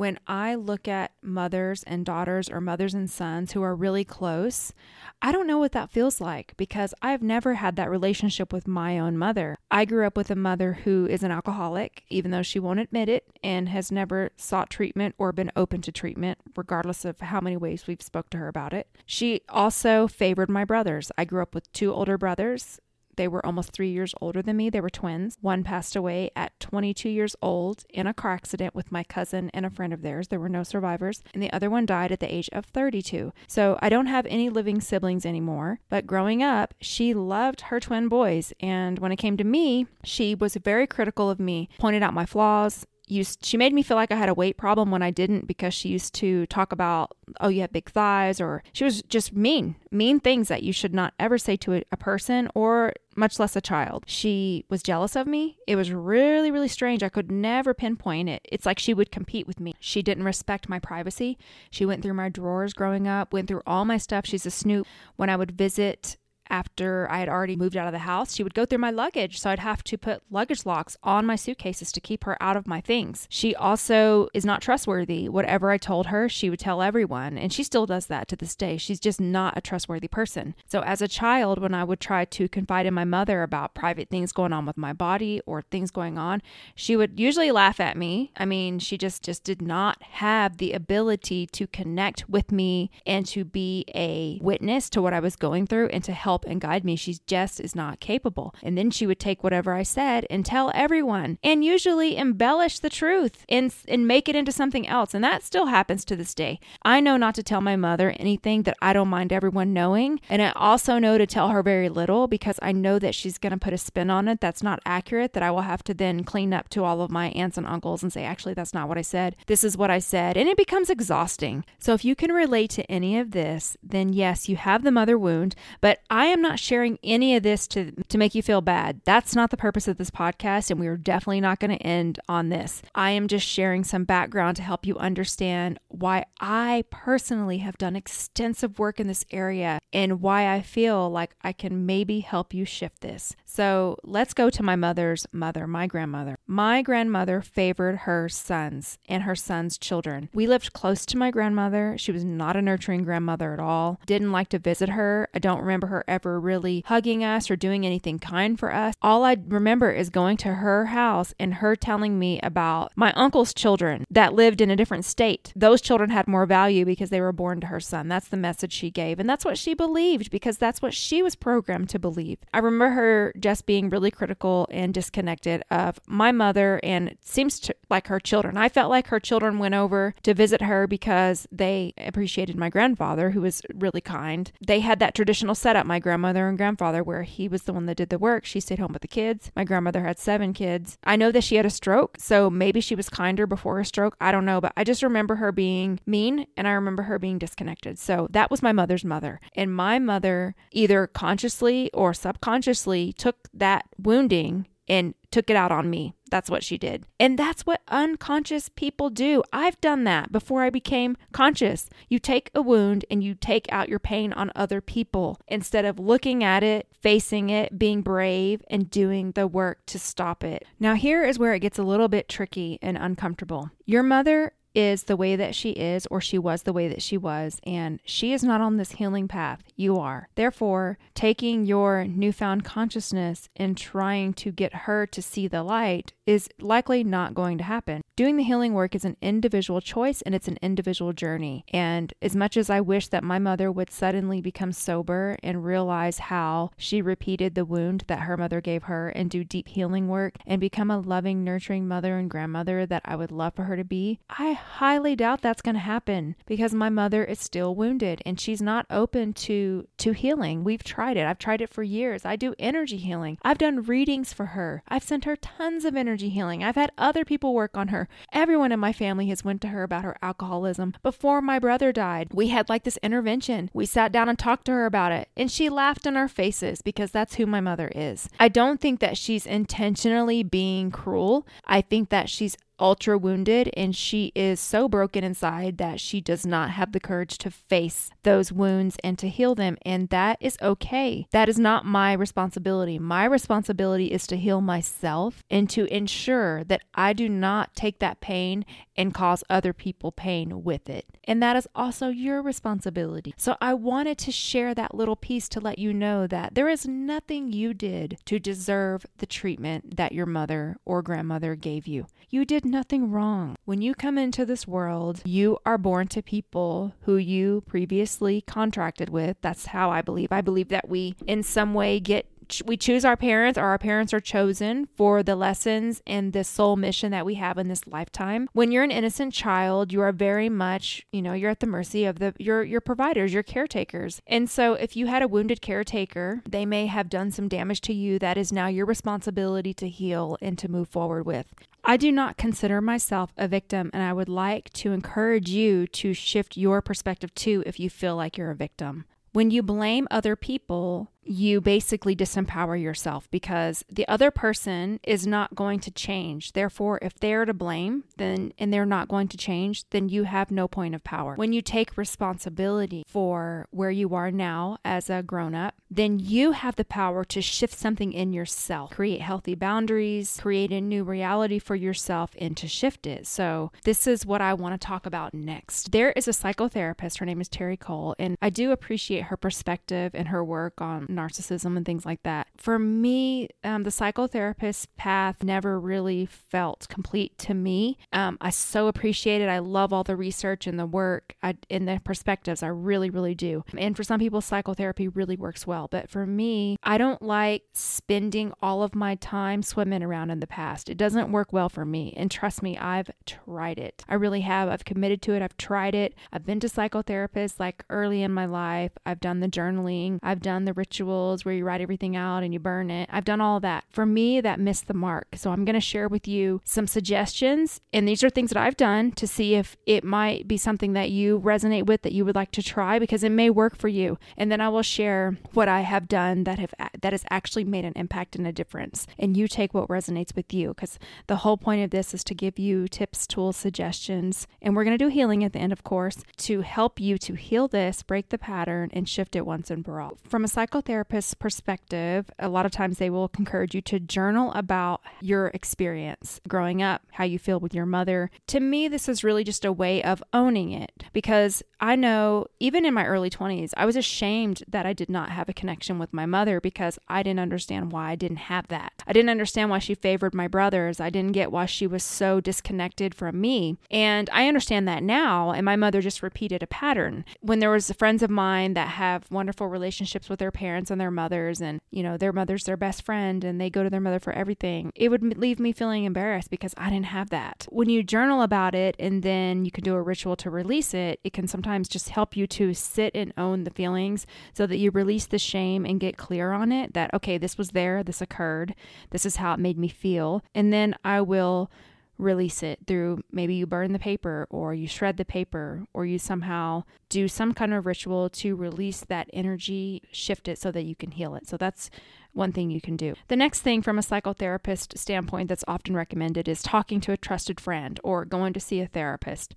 when 0.00 0.18
I 0.26 0.54
look 0.54 0.88
at 0.88 1.12
mothers 1.20 1.82
and 1.82 2.06
daughters 2.06 2.48
or 2.48 2.58
mothers 2.58 2.94
and 2.94 3.10
sons 3.10 3.52
who 3.52 3.60
are 3.60 3.74
really 3.74 4.02
close, 4.02 4.72
I 5.20 5.30
don't 5.30 5.46
know 5.46 5.58
what 5.58 5.72
that 5.72 5.90
feels 5.90 6.22
like 6.22 6.54
because 6.56 6.94
I've 7.02 7.22
never 7.22 7.52
had 7.52 7.76
that 7.76 7.90
relationship 7.90 8.50
with 8.50 8.66
my 8.66 8.98
own 8.98 9.18
mother. 9.18 9.58
I 9.70 9.84
grew 9.84 10.06
up 10.06 10.16
with 10.16 10.30
a 10.30 10.34
mother 10.34 10.72
who 10.84 11.04
is 11.04 11.22
an 11.22 11.30
alcoholic, 11.30 12.04
even 12.08 12.30
though 12.30 12.40
she 12.40 12.58
won't 12.58 12.80
admit 12.80 13.10
it, 13.10 13.26
and 13.44 13.68
has 13.68 13.92
never 13.92 14.30
sought 14.38 14.70
treatment 14.70 15.16
or 15.18 15.32
been 15.32 15.52
open 15.54 15.82
to 15.82 15.92
treatment, 15.92 16.38
regardless 16.56 17.04
of 17.04 17.20
how 17.20 17.42
many 17.42 17.58
ways 17.58 17.86
we've 17.86 18.00
spoke 18.00 18.30
to 18.30 18.38
her 18.38 18.48
about 18.48 18.72
it. 18.72 18.88
She 19.04 19.42
also 19.50 20.08
favored 20.08 20.48
my 20.48 20.64
brothers. 20.64 21.12
I 21.18 21.26
grew 21.26 21.42
up 21.42 21.54
with 21.54 21.70
two 21.74 21.92
older 21.92 22.16
brothers 22.16 22.80
they 23.20 23.28
were 23.28 23.44
almost 23.44 23.72
three 23.72 23.90
years 23.90 24.14
older 24.22 24.40
than 24.40 24.56
me. 24.56 24.70
They 24.70 24.80
were 24.80 24.88
twins. 24.88 25.36
One 25.42 25.62
passed 25.62 25.94
away 25.94 26.30
at 26.34 26.58
22 26.58 27.10
years 27.10 27.36
old 27.42 27.84
in 27.90 28.06
a 28.06 28.14
car 28.14 28.32
accident 28.32 28.74
with 28.74 28.90
my 28.90 29.04
cousin 29.04 29.50
and 29.52 29.66
a 29.66 29.70
friend 29.70 29.92
of 29.92 30.00
theirs. 30.00 30.28
There 30.28 30.40
were 30.40 30.48
no 30.48 30.62
survivors. 30.62 31.22
And 31.34 31.42
the 31.42 31.52
other 31.52 31.68
one 31.68 31.84
died 31.84 32.12
at 32.12 32.20
the 32.20 32.34
age 32.34 32.48
of 32.54 32.64
32. 32.64 33.34
So 33.46 33.78
I 33.82 33.90
don't 33.90 34.06
have 34.06 34.24
any 34.24 34.48
living 34.48 34.80
siblings 34.80 35.26
anymore. 35.26 35.80
But 35.90 36.06
growing 36.06 36.42
up, 36.42 36.72
she 36.80 37.12
loved 37.12 37.60
her 37.60 37.78
twin 37.78 38.08
boys. 38.08 38.54
And 38.58 38.98
when 39.00 39.12
it 39.12 39.16
came 39.16 39.36
to 39.36 39.44
me, 39.44 39.86
she 40.02 40.34
was 40.34 40.54
very 40.54 40.86
critical 40.86 41.28
of 41.28 41.38
me, 41.38 41.68
pointed 41.78 42.02
out 42.02 42.14
my 42.14 42.24
flaws, 42.24 42.86
used 43.10 43.44
she 43.44 43.56
made 43.56 43.72
me 43.72 43.82
feel 43.82 43.96
like 43.96 44.10
I 44.10 44.16
had 44.16 44.28
a 44.28 44.34
weight 44.34 44.56
problem 44.56 44.90
when 44.90 45.02
I 45.02 45.10
didn't 45.10 45.46
because 45.46 45.74
she 45.74 45.88
used 45.88 46.14
to 46.14 46.46
talk 46.46 46.72
about 46.72 47.16
oh 47.40 47.48
you 47.48 47.60
have 47.60 47.72
big 47.72 47.90
thighs 47.90 48.40
or 48.40 48.62
she 48.72 48.84
was 48.84 49.02
just 49.02 49.34
mean 49.34 49.76
mean 49.90 50.20
things 50.20 50.48
that 50.48 50.62
you 50.62 50.72
should 50.72 50.94
not 50.94 51.14
ever 51.18 51.38
say 51.38 51.56
to 51.58 51.74
a, 51.74 51.82
a 51.92 51.96
person 51.96 52.48
or 52.54 52.92
much 53.16 53.38
less 53.38 53.56
a 53.56 53.60
child. 53.60 54.04
She 54.06 54.64
was 54.70 54.82
jealous 54.82 55.16
of 55.16 55.26
me. 55.26 55.58
It 55.66 55.76
was 55.76 55.92
really 55.92 56.50
really 56.50 56.68
strange. 56.68 57.02
I 57.02 57.08
could 57.08 57.30
never 57.30 57.74
pinpoint 57.74 58.28
it. 58.28 58.46
It's 58.50 58.66
like 58.66 58.78
she 58.78 58.94
would 58.94 59.10
compete 59.10 59.46
with 59.46 59.60
me. 59.60 59.74
She 59.80 60.02
didn't 60.02 60.24
respect 60.24 60.68
my 60.68 60.78
privacy. 60.78 61.38
She 61.70 61.86
went 61.86 62.02
through 62.02 62.14
my 62.14 62.28
drawers 62.28 62.72
growing 62.72 63.06
up, 63.06 63.32
went 63.32 63.48
through 63.48 63.62
all 63.66 63.84
my 63.84 63.98
stuff. 63.98 64.26
She's 64.26 64.46
a 64.46 64.50
snoop. 64.50 64.86
When 65.16 65.28
I 65.28 65.36
would 65.36 65.52
visit 65.52 66.16
after 66.50 67.10
I 67.10 67.18
had 67.20 67.28
already 67.28 67.56
moved 67.56 67.76
out 67.76 67.86
of 67.86 67.92
the 67.92 68.00
house, 68.00 68.34
she 68.34 68.42
would 68.42 68.54
go 68.54 68.64
through 68.64 68.78
my 68.78 68.90
luggage. 68.90 69.40
So 69.40 69.50
I'd 69.50 69.60
have 69.60 69.82
to 69.84 69.98
put 69.98 70.22
luggage 70.30 70.66
locks 70.66 70.96
on 71.02 71.26
my 71.26 71.36
suitcases 71.36 71.92
to 71.92 72.00
keep 72.00 72.24
her 72.24 72.36
out 72.42 72.56
of 72.56 72.66
my 72.66 72.80
things. 72.80 73.26
She 73.30 73.54
also 73.54 74.28
is 74.34 74.44
not 74.44 74.62
trustworthy. 74.62 75.28
Whatever 75.28 75.70
I 75.70 75.78
told 75.78 76.06
her, 76.06 76.28
she 76.28 76.50
would 76.50 76.58
tell 76.58 76.82
everyone. 76.82 77.38
And 77.38 77.52
she 77.52 77.62
still 77.62 77.86
does 77.86 78.06
that 78.06 78.28
to 78.28 78.36
this 78.36 78.56
day. 78.56 78.76
She's 78.76 79.00
just 79.00 79.20
not 79.20 79.56
a 79.56 79.60
trustworthy 79.60 80.08
person. 80.08 80.54
So 80.66 80.80
as 80.80 81.00
a 81.00 81.08
child, 81.08 81.60
when 81.60 81.74
I 81.74 81.84
would 81.84 82.00
try 82.00 82.24
to 82.24 82.48
confide 82.48 82.86
in 82.86 82.94
my 82.94 83.04
mother 83.04 83.42
about 83.42 83.74
private 83.74 84.08
things 84.08 84.32
going 84.32 84.52
on 84.52 84.66
with 84.66 84.76
my 84.76 84.92
body 84.92 85.40
or 85.46 85.62
things 85.62 85.90
going 85.90 86.18
on, 86.18 86.42
she 86.74 86.96
would 86.96 87.18
usually 87.18 87.50
laugh 87.50 87.80
at 87.80 87.96
me. 87.96 88.32
I 88.36 88.44
mean, 88.44 88.78
she 88.78 88.98
just 88.98 89.22
just 89.22 89.44
did 89.44 89.62
not 89.62 90.02
have 90.02 90.56
the 90.56 90.72
ability 90.72 91.46
to 91.46 91.66
connect 91.66 92.28
with 92.28 92.50
me 92.50 92.90
and 93.06 93.26
to 93.26 93.44
be 93.44 93.84
a 93.94 94.38
witness 94.42 94.90
to 94.90 95.02
what 95.02 95.12
I 95.12 95.20
was 95.20 95.36
going 95.36 95.66
through 95.66 95.88
and 95.88 96.02
to 96.04 96.12
help 96.12 96.39
help 96.40 96.50
and 96.50 96.60
guide 96.60 96.84
me. 96.84 96.96
She 96.96 97.18
just 97.26 97.60
is 97.60 97.74
not 97.74 98.00
capable. 98.00 98.54
And 98.62 98.76
then 98.76 98.90
she 98.90 99.06
would 99.06 99.18
take 99.18 99.42
whatever 99.42 99.74
I 99.74 99.82
said 99.82 100.26
and 100.30 100.44
tell 100.44 100.70
everyone 100.74 101.38
and 101.42 101.64
usually 101.64 102.16
embellish 102.16 102.78
the 102.78 102.90
truth 102.90 103.44
and, 103.48 103.74
and 103.88 104.06
make 104.06 104.28
it 104.28 104.36
into 104.36 104.52
something 104.52 104.86
else. 104.86 105.14
And 105.14 105.24
that 105.24 105.42
still 105.42 105.66
happens 105.66 106.04
to 106.06 106.16
this 106.16 106.34
day. 106.34 106.60
I 106.82 107.00
know 107.00 107.16
not 107.16 107.34
to 107.36 107.42
tell 107.42 107.60
my 107.60 107.76
mother 107.76 108.14
anything 108.18 108.62
that 108.62 108.76
I 108.80 108.92
don't 108.92 109.08
mind 109.08 109.32
everyone 109.32 109.72
knowing. 109.72 110.20
And 110.28 110.42
I 110.42 110.52
also 110.52 110.98
know 110.98 111.18
to 111.18 111.26
tell 111.26 111.48
her 111.48 111.62
very 111.62 111.88
little 111.88 112.26
because 112.26 112.58
I 112.62 112.72
know 112.72 112.98
that 112.98 113.14
she's 113.14 113.38
going 113.38 113.52
to 113.52 113.58
put 113.58 113.72
a 113.72 113.78
spin 113.78 114.10
on 114.10 114.28
it 114.28 114.40
that's 114.40 114.62
not 114.62 114.80
accurate, 114.84 115.32
that 115.32 115.42
I 115.42 115.50
will 115.50 115.62
have 115.62 115.82
to 115.84 115.94
then 115.94 116.24
clean 116.24 116.52
up 116.52 116.68
to 116.70 116.84
all 116.84 117.02
of 117.02 117.10
my 117.10 117.30
aunts 117.30 117.58
and 117.58 117.66
uncles 117.66 118.02
and 118.02 118.12
say, 118.12 118.24
actually, 118.24 118.54
that's 118.54 118.74
not 118.74 118.88
what 118.88 118.98
I 118.98 119.02
said. 119.02 119.36
This 119.46 119.64
is 119.64 119.76
what 119.76 119.90
I 119.90 119.98
said. 119.98 120.36
And 120.36 120.48
it 120.48 120.56
becomes 120.56 120.90
exhausting. 120.90 121.64
So 121.78 121.94
if 121.94 122.04
you 122.04 122.14
can 122.14 122.32
relate 122.32 122.70
to 122.70 122.90
any 122.90 123.18
of 123.18 123.32
this, 123.32 123.76
then 123.82 124.12
yes, 124.12 124.48
you 124.48 124.56
have 124.56 124.82
the 124.82 124.90
mother 124.90 125.18
wound. 125.18 125.54
But 125.80 126.00
I 126.08 126.26
am 126.30 126.42
not 126.42 126.58
sharing 126.58 126.98
any 127.02 127.36
of 127.36 127.42
this 127.42 127.66
to, 127.68 127.92
to 127.92 128.18
make 128.18 128.34
you 128.34 128.42
feel 128.42 128.60
bad. 128.60 129.00
That's 129.04 129.34
not 129.34 129.50
the 129.50 129.56
purpose 129.56 129.88
of 129.88 129.98
this 129.98 130.10
podcast, 130.10 130.70
and 130.70 130.80
we 130.80 130.86
are 130.86 130.96
definitely 130.96 131.40
not 131.40 131.58
going 131.58 131.76
to 131.76 131.82
end 131.82 132.18
on 132.28 132.48
this. 132.48 132.82
I 132.94 133.10
am 133.10 133.28
just 133.28 133.46
sharing 133.46 133.84
some 133.84 134.04
background 134.04 134.56
to 134.56 134.62
help 134.62 134.86
you 134.86 134.96
understand 134.96 135.78
why 135.88 136.26
I 136.40 136.84
personally 136.90 137.58
have 137.58 137.78
done 137.78 137.96
extensive 137.96 138.78
work 138.78 139.00
in 139.00 139.08
this 139.08 139.24
area 139.30 139.79
and 139.92 140.20
why 140.20 140.52
I 140.52 140.62
feel 140.62 141.10
like 141.10 141.34
I 141.42 141.52
can 141.52 141.86
maybe 141.86 142.20
help 142.20 142.54
you 142.54 142.64
shift 142.64 143.00
this. 143.00 143.34
So 143.44 143.98
let's 144.04 144.34
go 144.34 144.50
to 144.50 144.62
my 144.62 144.76
mother's 144.76 145.26
mother, 145.32 145.66
my 145.66 145.86
grandmother. 145.86 146.36
My 146.46 146.82
grandmother 146.82 147.40
favored 147.40 147.98
her 147.98 148.28
sons 148.28 148.98
and 149.08 149.24
her 149.24 149.34
sons' 149.34 149.78
children. 149.78 150.28
We 150.32 150.46
lived 150.46 150.72
close 150.72 151.04
to 151.06 151.18
my 151.18 151.30
grandmother. 151.30 151.96
She 151.98 152.12
was 152.12 152.24
not 152.24 152.56
a 152.56 152.62
nurturing 152.62 153.04
grandmother 153.04 153.52
at 153.52 153.60
all. 153.60 154.00
Didn't 154.06 154.32
like 154.32 154.48
to 154.50 154.58
visit 154.58 154.90
her. 154.90 155.28
I 155.34 155.38
don't 155.38 155.60
remember 155.60 155.88
her 155.88 156.04
ever 156.06 156.38
really 156.38 156.84
hugging 156.86 157.24
us 157.24 157.50
or 157.50 157.56
doing 157.56 157.84
anything 157.84 158.18
kind 158.18 158.58
for 158.58 158.72
us. 158.72 158.94
All 159.02 159.24
I 159.24 159.36
remember 159.48 159.90
is 159.90 160.10
going 160.10 160.36
to 160.38 160.54
her 160.54 160.86
house 160.86 161.34
and 161.38 161.54
her 161.54 161.74
telling 161.74 162.18
me 162.18 162.40
about 162.42 162.92
my 162.96 163.12
uncle's 163.12 163.52
children 163.52 164.04
that 164.10 164.34
lived 164.34 164.60
in 164.60 164.70
a 164.70 164.76
different 164.76 165.04
state. 165.04 165.52
Those 165.56 165.80
children 165.80 166.10
had 166.10 166.28
more 166.28 166.46
value 166.46 166.84
because 166.84 167.10
they 167.10 167.20
were 167.20 167.32
born 167.32 167.60
to 167.60 167.66
her 167.66 167.80
son. 167.80 168.08
That's 168.08 168.28
the 168.28 168.36
message 168.36 168.72
she 168.72 168.90
gave. 168.90 169.18
And 169.18 169.28
that's 169.28 169.44
what 169.44 169.58
she 169.58 169.74
believed 169.80 170.30
because 170.30 170.58
that's 170.58 170.82
what 170.82 170.92
she 170.92 171.22
was 171.22 171.34
programmed 171.34 171.88
to 171.88 171.98
believe. 171.98 172.36
I 172.52 172.58
remember 172.58 172.90
her 172.90 173.32
just 173.40 173.64
being 173.64 173.88
really 173.88 174.10
critical 174.10 174.68
and 174.70 174.92
disconnected 174.92 175.62
of 175.70 175.98
my 176.06 176.32
mother 176.32 176.80
and 176.82 177.08
it 177.08 177.18
seems 177.22 177.58
to, 177.60 177.74
like 177.88 178.08
her 178.08 178.20
children. 178.20 178.58
I 178.58 178.68
felt 178.68 178.90
like 178.90 179.06
her 179.06 179.18
children 179.18 179.58
went 179.58 179.74
over 179.74 180.14
to 180.24 180.34
visit 180.34 180.60
her 180.60 180.86
because 180.86 181.48
they 181.50 181.94
appreciated 181.96 182.56
my 182.56 182.68
grandfather, 182.68 183.30
who 183.30 183.40
was 183.40 183.62
really 183.74 184.02
kind. 184.02 184.52
They 184.60 184.80
had 184.80 184.98
that 184.98 185.14
traditional 185.14 185.54
setup, 185.54 185.86
my 185.86 185.98
grandmother 185.98 186.46
and 186.46 186.58
grandfather, 186.58 187.02
where 187.02 187.22
he 187.22 187.48
was 187.48 187.62
the 187.62 187.72
one 187.72 187.86
that 187.86 187.96
did 187.96 188.10
the 188.10 188.18
work. 188.18 188.44
She 188.44 188.60
stayed 188.60 188.80
home 188.80 188.92
with 188.92 189.00
the 189.00 189.08
kids. 189.08 189.50
My 189.56 189.64
grandmother 189.64 190.04
had 190.04 190.18
seven 190.18 190.52
kids. 190.52 190.98
I 191.04 191.16
know 191.16 191.32
that 191.32 191.44
she 191.44 191.56
had 191.56 191.64
a 191.64 191.70
stroke, 191.70 192.18
so 192.18 192.50
maybe 192.50 192.82
she 192.82 192.94
was 192.94 193.08
kinder 193.08 193.46
before 193.46 193.76
her 193.76 193.84
stroke. 193.84 194.14
I 194.20 194.30
don't 194.30 194.44
know, 194.44 194.60
but 194.60 194.74
I 194.76 194.84
just 194.84 195.02
remember 195.02 195.36
her 195.36 195.52
being 195.52 196.00
mean 196.04 196.46
and 196.54 196.68
I 196.68 196.72
remember 196.72 197.04
her 197.04 197.18
being 197.18 197.38
disconnected. 197.38 197.98
So 197.98 198.28
that 198.30 198.50
was 198.50 198.60
my 198.62 198.72
mother's 198.72 199.06
mother. 199.06 199.40
And 199.56 199.69
my 199.72 199.98
mother 199.98 200.54
either 200.72 201.06
consciously 201.06 201.90
or 201.92 202.14
subconsciously 202.14 203.12
took 203.12 203.48
that 203.54 203.86
wounding 203.98 204.66
and 204.90 205.14
took 205.30 205.48
it 205.48 205.56
out 205.56 205.70
on 205.70 205.88
me. 205.88 206.14
That's 206.32 206.50
what 206.50 206.64
she 206.64 206.76
did. 206.76 207.04
And 207.18 207.38
that's 207.38 207.64
what 207.64 207.82
unconscious 207.88 208.68
people 208.68 209.08
do. 209.08 209.42
I've 209.52 209.80
done 209.80 210.02
that 210.04 210.32
before 210.32 210.62
I 210.62 210.70
became 210.70 211.16
conscious. 211.32 211.88
You 212.08 212.18
take 212.18 212.50
a 212.54 212.62
wound 212.62 213.04
and 213.08 213.22
you 213.22 213.34
take 213.34 213.70
out 213.70 213.88
your 213.88 214.00
pain 214.00 214.32
on 214.32 214.50
other 214.56 214.80
people 214.80 215.38
instead 215.46 215.84
of 215.84 216.00
looking 216.00 216.42
at 216.42 216.64
it, 216.64 216.88
facing 216.92 217.50
it, 217.50 217.78
being 217.78 218.02
brave, 218.02 218.62
and 218.68 218.90
doing 218.90 219.30
the 219.32 219.46
work 219.46 219.86
to 219.86 219.98
stop 219.98 220.42
it. 220.42 220.64
Now, 220.80 220.94
here 220.94 221.24
is 221.24 221.38
where 221.38 221.54
it 221.54 221.60
gets 221.60 221.78
a 221.78 221.84
little 221.84 222.08
bit 222.08 222.28
tricky 222.28 222.78
and 222.82 222.96
uncomfortable. 222.96 223.70
Your 223.86 224.02
mother 224.02 224.54
is 224.74 225.04
the 225.04 225.16
way 225.16 225.36
that 225.36 225.54
she 225.54 225.70
is, 225.70 226.06
or 226.10 226.20
she 226.20 226.38
was 226.38 226.62
the 226.62 226.72
way 226.72 226.88
that 226.88 227.02
she 227.02 227.16
was, 227.16 227.60
and 227.64 228.00
she 228.04 228.32
is 228.32 228.42
not 228.44 228.60
on 228.60 228.76
this 228.76 228.92
healing 228.92 229.28
path. 229.28 229.62
You 229.76 229.98
are. 229.98 230.28
Therefore, 230.34 230.98
taking 231.14 231.64
your 231.66 232.04
newfound 232.04 232.64
consciousness 232.64 233.48
and 233.56 233.76
trying 233.76 234.32
to 234.34 234.52
get 234.52 234.74
her 234.74 235.06
to 235.06 235.22
see 235.22 235.48
the 235.48 235.62
light 235.62 236.12
is 236.26 236.48
likely 236.60 237.02
not 237.02 237.34
going 237.34 237.58
to 237.58 237.64
happen. 237.64 238.02
Doing 238.14 238.36
the 238.36 238.44
healing 238.44 238.74
work 238.74 238.94
is 238.94 239.04
an 239.04 239.16
individual 239.22 239.80
choice 239.80 240.20
and 240.22 240.34
it's 240.34 240.46
an 240.46 240.58
individual 240.60 241.12
journey. 241.12 241.64
And 241.72 242.12
as 242.20 242.36
much 242.36 242.56
as 242.56 242.68
I 242.68 242.80
wish 242.80 243.08
that 243.08 243.24
my 243.24 243.38
mother 243.38 243.72
would 243.72 243.90
suddenly 243.90 244.40
become 244.40 244.72
sober 244.72 245.36
and 245.42 245.64
realize 245.64 246.18
how 246.18 246.70
she 246.76 247.02
repeated 247.02 247.54
the 247.54 247.64
wound 247.64 248.04
that 248.06 248.20
her 248.20 248.36
mother 248.36 248.60
gave 248.60 248.84
her 248.84 249.08
and 249.08 249.30
do 249.30 249.42
deep 249.42 249.68
healing 249.68 250.06
work 250.06 250.34
and 250.46 250.60
become 250.60 250.90
a 250.90 251.00
loving, 251.00 251.42
nurturing 251.42 251.88
mother 251.88 252.18
and 252.18 252.30
grandmother 252.30 252.86
that 252.86 253.02
I 253.04 253.16
would 253.16 253.32
love 253.32 253.54
for 253.54 253.64
her 253.64 253.76
to 253.76 253.84
be, 253.84 254.20
I 254.28 254.59
highly 254.60 255.16
doubt 255.16 255.42
that's 255.42 255.62
going 255.62 255.74
to 255.74 255.80
happen 255.80 256.36
because 256.46 256.72
my 256.72 256.88
mother 256.88 257.24
is 257.24 257.38
still 257.38 257.74
wounded 257.74 258.22
and 258.24 258.40
she's 258.40 258.62
not 258.62 258.86
open 258.90 259.32
to 259.32 259.86
to 259.98 260.12
healing. 260.12 260.64
We've 260.64 260.82
tried 260.82 261.16
it. 261.16 261.26
I've 261.26 261.38
tried 261.38 261.60
it 261.60 261.70
for 261.70 261.82
years. 261.82 262.24
I 262.24 262.36
do 262.36 262.54
energy 262.58 262.96
healing. 262.96 263.38
I've 263.42 263.58
done 263.58 263.82
readings 263.82 264.32
for 264.32 264.46
her. 264.46 264.82
I've 264.88 265.02
sent 265.02 265.24
her 265.24 265.36
tons 265.36 265.84
of 265.84 265.96
energy 265.96 266.30
healing. 266.30 266.64
I've 266.64 266.76
had 266.76 266.92
other 266.96 267.24
people 267.24 267.54
work 267.54 267.76
on 267.76 267.88
her. 267.88 268.08
Everyone 268.32 268.72
in 268.72 268.80
my 268.80 268.92
family 268.92 269.28
has 269.28 269.44
went 269.44 269.60
to 269.62 269.68
her 269.68 269.82
about 269.82 270.04
her 270.04 270.16
alcoholism. 270.22 270.94
Before 271.02 271.42
my 271.42 271.58
brother 271.58 271.92
died, 271.92 272.28
we 272.32 272.48
had 272.48 272.68
like 272.68 272.84
this 272.84 272.98
intervention. 273.02 273.70
We 273.74 273.86
sat 273.86 274.12
down 274.12 274.28
and 274.28 274.38
talked 274.38 274.66
to 274.66 274.72
her 274.72 274.86
about 274.86 275.12
it, 275.12 275.28
and 275.36 275.50
she 275.50 275.68
laughed 275.68 276.06
in 276.06 276.16
our 276.16 276.28
faces 276.28 276.82
because 276.82 277.10
that's 277.10 277.34
who 277.34 277.46
my 277.46 277.60
mother 277.60 277.90
is. 277.94 278.28
I 278.38 278.48
don't 278.48 278.80
think 278.80 279.00
that 279.00 279.18
she's 279.18 279.46
intentionally 279.46 280.42
being 280.42 280.90
cruel. 280.90 281.46
I 281.66 281.80
think 281.80 282.08
that 282.10 282.28
she's 282.28 282.56
ultra 282.80 283.18
wounded 283.18 283.70
and 283.76 283.94
she 283.94 284.32
is 284.34 284.58
so 284.58 284.88
broken 284.88 285.22
inside 285.22 285.78
that 285.78 286.00
she 286.00 286.20
does 286.20 286.46
not 286.46 286.70
have 286.70 286.92
the 286.92 287.00
courage 287.00 287.38
to 287.38 287.50
face 287.50 288.10
those 288.22 288.52
wounds 288.52 288.96
and 289.04 289.18
to 289.18 289.28
heal 289.28 289.54
them. 289.54 289.76
And 289.82 290.08
that 290.08 290.38
is 290.40 290.56
okay. 290.62 291.26
That 291.30 291.48
is 291.48 291.58
not 291.58 291.84
my 291.84 292.12
responsibility. 292.12 292.98
My 292.98 293.24
responsibility 293.24 294.06
is 294.06 294.26
to 294.28 294.36
heal 294.36 294.60
myself 294.60 295.42
and 295.50 295.68
to 295.70 295.84
ensure 295.94 296.64
that 296.64 296.82
I 296.94 297.12
do 297.12 297.28
not 297.28 297.74
take 297.74 297.98
that 297.98 298.20
pain 298.20 298.64
and 299.00 299.14
cause 299.14 299.42
other 299.48 299.72
people 299.72 300.12
pain 300.12 300.62
with 300.62 300.90
it. 300.90 301.06
And 301.24 301.42
that 301.42 301.56
is 301.56 301.66
also 301.74 302.08
your 302.08 302.42
responsibility. 302.42 303.32
So 303.38 303.56
I 303.58 303.72
wanted 303.72 304.18
to 304.18 304.30
share 304.30 304.74
that 304.74 304.94
little 304.94 305.16
piece 305.16 305.48
to 305.50 305.60
let 305.60 305.78
you 305.78 305.94
know 305.94 306.26
that 306.26 306.54
there 306.54 306.68
is 306.68 306.86
nothing 306.86 307.50
you 307.50 307.72
did 307.72 308.18
to 308.26 308.38
deserve 308.38 309.06
the 309.16 309.26
treatment 309.26 309.96
that 309.96 310.12
your 310.12 310.26
mother 310.26 310.76
or 310.84 311.00
grandmother 311.00 311.54
gave 311.54 311.86
you. 311.86 312.06
You 312.28 312.44
did 312.44 312.66
nothing 312.66 313.10
wrong. 313.10 313.56
When 313.64 313.80
you 313.80 313.94
come 313.94 314.18
into 314.18 314.44
this 314.44 314.68
world, 314.68 315.22
you 315.24 315.58
are 315.64 315.78
born 315.78 316.08
to 316.08 316.22
people 316.22 316.94
who 317.02 317.16
you 317.16 317.62
previously 317.66 318.42
contracted 318.42 319.08
with. 319.08 319.38
That's 319.40 319.66
how 319.66 319.90
I 319.90 320.02
believe. 320.02 320.30
I 320.30 320.42
believe 320.42 320.68
that 320.68 320.90
we, 320.90 321.14
in 321.26 321.42
some 321.42 321.72
way, 321.72 322.00
get 322.00 322.26
we 322.66 322.76
choose 322.76 323.04
our 323.04 323.16
parents 323.16 323.58
or 323.58 323.64
our 323.64 323.78
parents 323.78 324.12
are 324.12 324.20
chosen 324.20 324.88
for 324.96 325.22
the 325.22 325.36
lessons 325.36 326.02
and 326.06 326.32
the 326.32 326.44
soul 326.44 326.76
mission 326.76 327.10
that 327.12 327.26
we 327.26 327.34
have 327.34 327.58
in 327.58 327.68
this 327.68 327.86
lifetime. 327.86 328.48
When 328.52 328.72
you're 328.72 328.84
an 328.84 328.90
innocent 328.90 329.32
child, 329.32 329.92
you 329.92 330.00
are 330.00 330.12
very 330.12 330.48
much, 330.48 331.06
you 331.12 331.22
know, 331.22 331.32
you're 331.32 331.50
at 331.50 331.60
the 331.60 331.66
mercy 331.66 332.04
of 332.04 332.18
the 332.18 332.34
your 332.38 332.62
your 332.62 332.80
providers, 332.80 333.32
your 333.32 333.42
caretakers. 333.42 334.20
And 334.26 334.48
so 334.48 334.74
if 334.74 334.96
you 334.96 335.06
had 335.06 335.22
a 335.22 335.28
wounded 335.28 335.60
caretaker, 335.60 336.42
they 336.48 336.66
may 336.66 336.86
have 336.86 337.08
done 337.08 337.30
some 337.30 337.48
damage 337.48 337.80
to 337.82 337.94
you 337.94 338.18
that 338.18 338.36
is 338.36 338.52
now 338.52 338.66
your 338.66 338.86
responsibility 338.86 339.74
to 339.74 339.88
heal 339.88 340.36
and 340.40 340.58
to 340.58 340.70
move 340.70 340.88
forward 340.88 341.26
with. 341.26 341.46
I 341.84 341.96
do 341.96 342.12
not 342.12 342.36
consider 342.36 342.80
myself 342.80 343.32
a 343.36 343.48
victim, 343.48 343.90
and 343.92 344.02
I 344.02 344.12
would 344.12 344.28
like 344.28 344.70
to 344.74 344.92
encourage 344.92 345.48
you 345.48 345.86
to 345.88 346.12
shift 346.12 346.56
your 346.56 346.82
perspective 346.82 347.34
too 347.34 347.62
if 347.66 347.80
you 347.80 347.88
feel 347.88 348.16
like 348.16 348.36
you're 348.36 348.50
a 348.50 348.56
victim. 348.56 349.06
When 349.32 349.50
you 349.50 349.62
blame 349.62 350.08
other 350.10 350.34
people, 350.34 351.12
you 351.30 351.60
basically 351.60 352.16
disempower 352.16 352.80
yourself 352.80 353.30
because 353.30 353.84
the 353.88 354.06
other 354.08 354.32
person 354.32 354.98
is 355.04 355.26
not 355.26 355.54
going 355.54 355.78
to 355.78 355.90
change. 355.90 356.52
Therefore, 356.52 356.98
if 357.02 357.14
they're 357.20 357.44
to 357.44 357.54
blame, 357.54 358.02
then 358.16 358.52
and 358.58 358.72
they're 358.72 358.84
not 358.84 359.06
going 359.06 359.28
to 359.28 359.36
change, 359.36 359.88
then 359.90 360.08
you 360.08 360.24
have 360.24 360.50
no 360.50 360.66
point 360.66 360.94
of 360.94 361.04
power. 361.04 361.36
When 361.36 361.52
you 361.52 361.62
take 361.62 361.96
responsibility 361.96 363.04
for 363.06 363.68
where 363.70 363.92
you 363.92 364.12
are 364.14 364.32
now 364.32 364.78
as 364.84 365.08
a 365.08 365.22
grown 365.22 365.54
up, 365.54 365.74
then 365.90 366.18
you 366.18 366.52
have 366.52 366.76
the 366.76 366.84
power 366.84 367.24
to 367.24 367.42
shift 367.42 367.76
something 367.76 368.12
in 368.12 368.32
yourself, 368.32 368.90
create 368.92 369.20
healthy 369.20 369.54
boundaries, 369.54 370.38
create 370.40 370.70
a 370.70 370.80
new 370.80 371.02
reality 371.02 371.58
for 371.58 371.74
yourself, 371.74 372.30
and 372.38 372.56
to 372.56 372.68
shift 372.68 373.06
it. 373.06 373.26
So, 373.26 373.72
this 373.84 374.06
is 374.06 374.24
what 374.24 374.40
I 374.40 374.54
want 374.54 374.80
to 374.80 374.86
talk 374.86 375.06
about 375.06 375.34
next. 375.34 375.90
There 375.92 376.12
is 376.12 376.28
a 376.28 376.32
psychotherapist, 376.32 377.18
her 377.18 377.26
name 377.26 377.40
is 377.40 377.48
Terri 377.48 377.78
Cole, 377.78 378.14
and 378.18 378.36
I 378.40 378.50
do 378.50 378.70
appreciate 378.70 379.24
her 379.24 379.36
perspective 379.36 380.12
and 380.14 380.28
her 380.28 380.44
work 380.44 380.80
on 380.80 381.06
narcissism 381.08 381.76
and 381.76 381.84
things 381.84 382.06
like 382.06 382.22
that. 382.22 382.46
For 382.56 382.78
me, 382.78 383.48
um, 383.64 383.82
the 383.82 383.90
psychotherapist 383.90 384.88
path 384.96 385.42
never 385.42 385.80
really 385.80 386.26
felt 386.26 386.86
complete 386.88 387.36
to 387.38 387.54
me. 387.54 387.98
Um, 388.12 388.38
I 388.40 388.50
so 388.50 388.86
appreciate 388.86 389.40
it. 389.40 389.48
I 389.48 389.58
love 389.58 389.92
all 389.92 390.04
the 390.04 390.16
research 390.16 390.66
and 390.66 390.78
the 390.78 390.86
work 390.86 391.34
I, 391.42 391.56
and 391.68 391.88
the 391.88 392.00
perspectives. 392.04 392.62
I 392.62 392.68
really, 392.68 393.10
really 393.10 393.34
do. 393.34 393.64
And 393.76 393.96
for 393.96 394.04
some 394.04 394.20
people, 394.20 394.40
psychotherapy 394.40 395.08
really 395.08 395.36
works 395.36 395.66
well. 395.66 395.79
But 395.90 396.08
for 396.10 396.26
me, 396.26 396.76
I 396.82 396.98
don't 396.98 397.22
like 397.22 397.64
spending 397.72 398.52
all 398.62 398.82
of 398.82 398.94
my 398.94 399.14
time 399.14 399.62
swimming 399.62 400.02
around 400.02 400.30
in 400.30 400.40
the 400.40 400.46
past. 400.46 400.88
It 400.88 400.96
doesn't 400.96 401.32
work 401.32 401.52
well 401.52 401.68
for 401.68 401.84
me. 401.84 402.14
And 402.16 402.30
trust 402.30 402.62
me, 402.62 402.76
I've 402.76 403.10
tried 403.26 403.78
it. 403.78 404.04
I 404.08 404.14
really 404.14 404.40
have. 404.40 404.68
I've 404.68 404.84
committed 404.84 405.22
to 405.22 405.34
it. 405.34 405.42
I've 405.42 405.56
tried 405.56 405.94
it. 405.94 406.14
I've 406.32 406.46
been 406.46 406.60
to 406.60 406.68
psychotherapists 406.68 407.60
like 407.60 407.84
early 407.90 408.22
in 408.22 408.32
my 408.32 408.46
life. 408.46 408.92
I've 409.06 409.20
done 409.20 409.40
the 409.40 409.48
journaling. 409.48 410.18
I've 410.22 410.40
done 410.40 410.64
the 410.64 410.72
rituals 410.72 411.44
where 411.44 411.54
you 411.54 411.64
write 411.64 411.80
everything 411.80 412.16
out 412.16 412.42
and 412.42 412.52
you 412.52 412.60
burn 412.60 412.90
it. 412.90 413.08
I've 413.12 413.24
done 413.24 413.40
all 413.40 413.60
that. 413.60 413.84
For 413.90 414.06
me, 414.06 414.40
that 414.40 414.60
missed 414.60 414.88
the 414.88 414.94
mark. 414.94 415.28
So 415.36 415.50
I'm 415.50 415.64
going 415.64 415.74
to 415.74 415.80
share 415.80 416.08
with 416.08 416.26
you 416.26 416.60
some 416.64 416.86
suggestions. 416.86 417.80
And 417.92 418.06
these 418.06 418.22
are 418.24 418.30
things 418.30 418.50
that 418.50 418.62
I've 418.62 418.76
done 418.76 419.12
to 419.12 419.26
see 419.26 419.54
if 419.54 419.76
it 419.86 420.04
might 420.04 420.48
be 420.48 420.56
something 420.56 420.92
that 420.92 421.10
you 421.10 421.40
resonate 421.40 421.86
with 421.86 422.02
that 422.02 422.12
you 422.12 422.24
would 422.24 422.34
like 422.34 422.52
to 422.52 422.62
try 422.62 422.98
because 422.98 423.24
it 423.24 423.30
may 423.30 423.50
work 423.50 423.76
for 423.76 423.88
you. 423.88 424.18
And 424.36 424.50
then 424.50 424.60
I 424.60 424.68
will 424.68 424.82
share 424.82 425.38
what 425.52 425.68
I 425.70 425.80
have 425.80 426.08
done 426.08 426.44
that 426.44 426.58
have 426.58 426.74
that 427.00 427.12
has 427.12 427.24
actually 427.30 427.64
made 427.64 427.84
an 427.84 427.92
impact 427.96 428.36
and 428.36 428.46
a 428.46 428.52
difference. 428.52 429.06
And 429.18 429.36
you 429.36 429.48
take 429.48 429.72
what 429.72 429.88
resonates 429.88 430.34
with 430.34 430.52
you 430.52 430.68
because 430.68 430.98
the 431.26 431.36
whole 431.36 431.56
point 431.56 431.84
of 431.84 431.90
this 431.90 432.12
is 432.12 432.24
to 432.24 432.34
give 432.34 432.58
you 432.58 432.88
tips, 432.88 433.26
tools, 433.26 433.56
suggestions, 433.56 434.46
and 434.60 434.76
we're 434.76 434.84
going 434.84 434.98
to 434.98 435.04
do 435.04 435.08
healing 435.08 435.44
at 435.44 435.52
the 435.52 435.58
end, 435.58 435.72
of 435.72 435.84
course, 435.84 436.24
to 436.38 436.60
help 436.60 437.00
you 437.00 437.16
to 437.18 437.34
heal 437.34 437.68
this, 437.68 438.02
break 438.02 438.28
the 438.28 438.38
pattern, 438.38 438.90
and 438.92 439.08
shift 439.08 439.36
it 439.36 439.46
once 439.46 439.70
and 439.70 439.84
for 439.84 440.00
all. 440.00 440.18
From 440.28 440.44
a 440.44 440.48
psychotherapist's 440.48 441.34
perspective, 441.34 442.30
a 442.38 442.48
lot 442.48 442.66
of 442.66 442.72
times 442.72 442.98
they 442.98 443.10
will 443.10 443.30
encourage 443.38 443.74
you 443.74 443.80
to 443.82 444.00
journal 444.00 444.52
about 444.52 445.00
your 445.20 445.48
experience 445.48 446.40
growing 446.48 446.82
up, 446.82 447.02
how 447.12 447.24
you 447.24 447.38
feel 447.38 447.60
with 447.60 447.74
your 447.74 447.86
mother. 447.86 448.30
To 448.48 448.60
me, 448.60 448.88
this 448.88 449.08
is 449.08 449.24
really 449.24 449.44
just 449.44 449.64
a 449.64 449.72
way 449.72 450.02
of 450.02 450.22
owning 450.32 450.72
it 450.72 451.04
because 451.12 451.62
I 451.80 451.96
know 451.96 452.46
even 452.60 452.84
in 452.84 452.92
my 452.92 453.06
early 453.06 453.30
20s, 453.30 453.72
I 453.76 453.86
was 453.86 453.96
ashamed 453.96 454.62
that 454.68 454.84
I 454.84 454.92
did 454.92 455.08
not 455.08 455.30
have 455.30 455.48
a 455.48 455.54
connection 455.54 455.98
with 455.98 456.12
my 456.12 456.26
mother 456.26 456.60
because 456.60 456.98
I 457.08 457.22
didn't 457.22 457.40
understand 457.40 457.90
why 457.90 458.10
I 458.10 458.16
didn't 458.16 458.36
have 458.36 458.68
that. 458.68 458.92
I 459.06 459.14
didn't 459.14 459.30
understand 459.30 459.70
why 459.70 459.78
she 459.78 459.94
favored 459.94 460.34
my 460.34 460.46
brothers. 460.46 461.00
I 461.00 461.08
didn't 461.08 461.32
get 461.32 461.50
why 461.50 461.64
she 461.64 461.86
was 461.86 462.04
so 462.04 462.38
disconnected 462.38 463.14
from 463.14 463.40
me. 463.40 463.78
And 463.90 464.28
I 464.30 464.46
understand 464.46 464.86
that 464.88 465.02
now, 465.02 465.52
and 465.52 465.64
my 465.64 465.76
mother 465.76 466.02
just 466.02 466.22
repeated 466.22 466.62
a 466.62 466.66
pattern. 466.66 467.24
When 467.40 467.60
there 467.60 467.70
was 467.70 467.90
friends 467.92 468.22
of 468.22 468.28
mine 468.28 468.74
that 468.74 468.88
have 468.88 469.30
wonderful 469.30 469.66
relationships 469.66 470.28
with 470.28 470.38
their 470.38 470.50
parents 470.50 470.90
and 470.90 471.00
their 471.00 471.10
mothers 471.10 471.62
and, 471.62 471.80
you 471.90 472.02
know, 472.02 472.18
their 472.18 472.32
mother's 472.32 472.64
their 472.64 472.76
best 472.76 473.02
friend 473.02 473.42
and 473.42 473.58
they 473.58 473.70
go 473.70 473.82
to 473.82 473.90
their 473.90 474.00
mother 474.00 474.20
for 474.20 474.34
everything, 474.34 474.92
it 474.94 475.08
would 475.08 475.38
leave 475.38 475.58
me 475.58 475.72
feeling 475.72 476.04
embarrassed 476.04 476.50
because 476.50 476.74
I 476.76 476.90
didn't 476.90 477.06
have 477.06 477.30
that. 477.30 477.66
When 477.70 477.88
you 477.88 478.02
journal 478.02 478.42
about 478.42 478.74
it 478.74 478.96
and 478.98 479.22
then 479.22 479.64
you 479.64 479.70
can 479.70 479.82
do 479.82 479.94
a 479.94 480.02
ritual 480.02 480.36
to 480.36 480.50
release 480.50 480.92
it, 480.92 481.20
it 481.24 481.32
can 481.32 481.48
sometimes 481.48 481.69
sometimes 481.70 481.88
just 481.88 482.08
help 482.08 482.36
you 482.36 482.48
to 482.48 482.74
sit 482.74 483.14
and 483.14 483.32
own 483.38 483.62
the 483.62 483.70
feelings 483.70 484.26
so 484.52 484.66
that 484.66 484.78
you 484.78 484.90
release 484.90 485.26
the 485.26 485.38
shame 485.38 485.86
and 485.86 486.00
get 486.00 486.16
clear 486.16 486.50
on 486.50 486.72
it 486.72 486.94
that, 486.94 487.14
okay, 487.14 487.38
this 487.38 487.56
was 487.56 487.70
there, 487.70 488.02
this 488.02 488.20
occurred, 488.20 488.74
this 489.10 489.24
is 489.24 489.36
how 489.36 489.54
it 489.54 489.60
made 489.60 489.78
me 489.78 489.86
feel. 489.86 490.42
And 490.52 490.72
then 490.72 490.96
I 491.04 491.20
will 491.20 491.70
release 492.18 492.64
it 492.64 492.80
through 492.88 493.22
maybe 493.30 493.54
you 493.54 493.68
burn 493.68 493.92
the 493.92 494.00
paper 494.00 494.48
or 494.50 494.74
you 494.74 494.88
shred 494.88 495.16
the 495.16 495.24
paper 495.24 495.86
or 495.94 496.04
you 496.04 496.18
somehow 496.18 496.82
do 497.08 497.28
some 497.28 497.54
kind 497.54 497.72
of 497.72 497.86
ritual 497.86 498.28
to 498.28 498.56
release 498.56 499.02
that 499.02 499.30
energy, 499.32 500.02
shift 500.10 500.48
it 500.48 500.58
so 500.58 500.72
that 500.72 500.82
you 500.82 500.96
can 500.96 501.12
heal 501.12 501.36
it. 501.36 501.46
So 501.46 501.56
that's 501.56 501.88
one 502.32 502.52
thing 502.52 502.70
you 502.70 502.80
can 502.80 502.96
do. 502.96 503.14
The 503.28 503.36
next 503.36 503.60
thing 503.60 503.82
from 503.82 503.98
a 503.98 504.02
psychotherapist 504.02 504.96
standpoint 504.98 505.48
that's 505.48 505.64
often 505.66 505.94
recommended 505.94 506.48
is 506.48 506.62
talking 506.62 507.00
to 507.02 507.12
a 507.12 507.16
trusted 507.16 507.60
friend 507.60 507.98
or 508.04 508.24
going 508.24 508.52
to 508.52 508.60
see 508.60 508.80
a 508.80 508.86
therapist. 508.86 509.54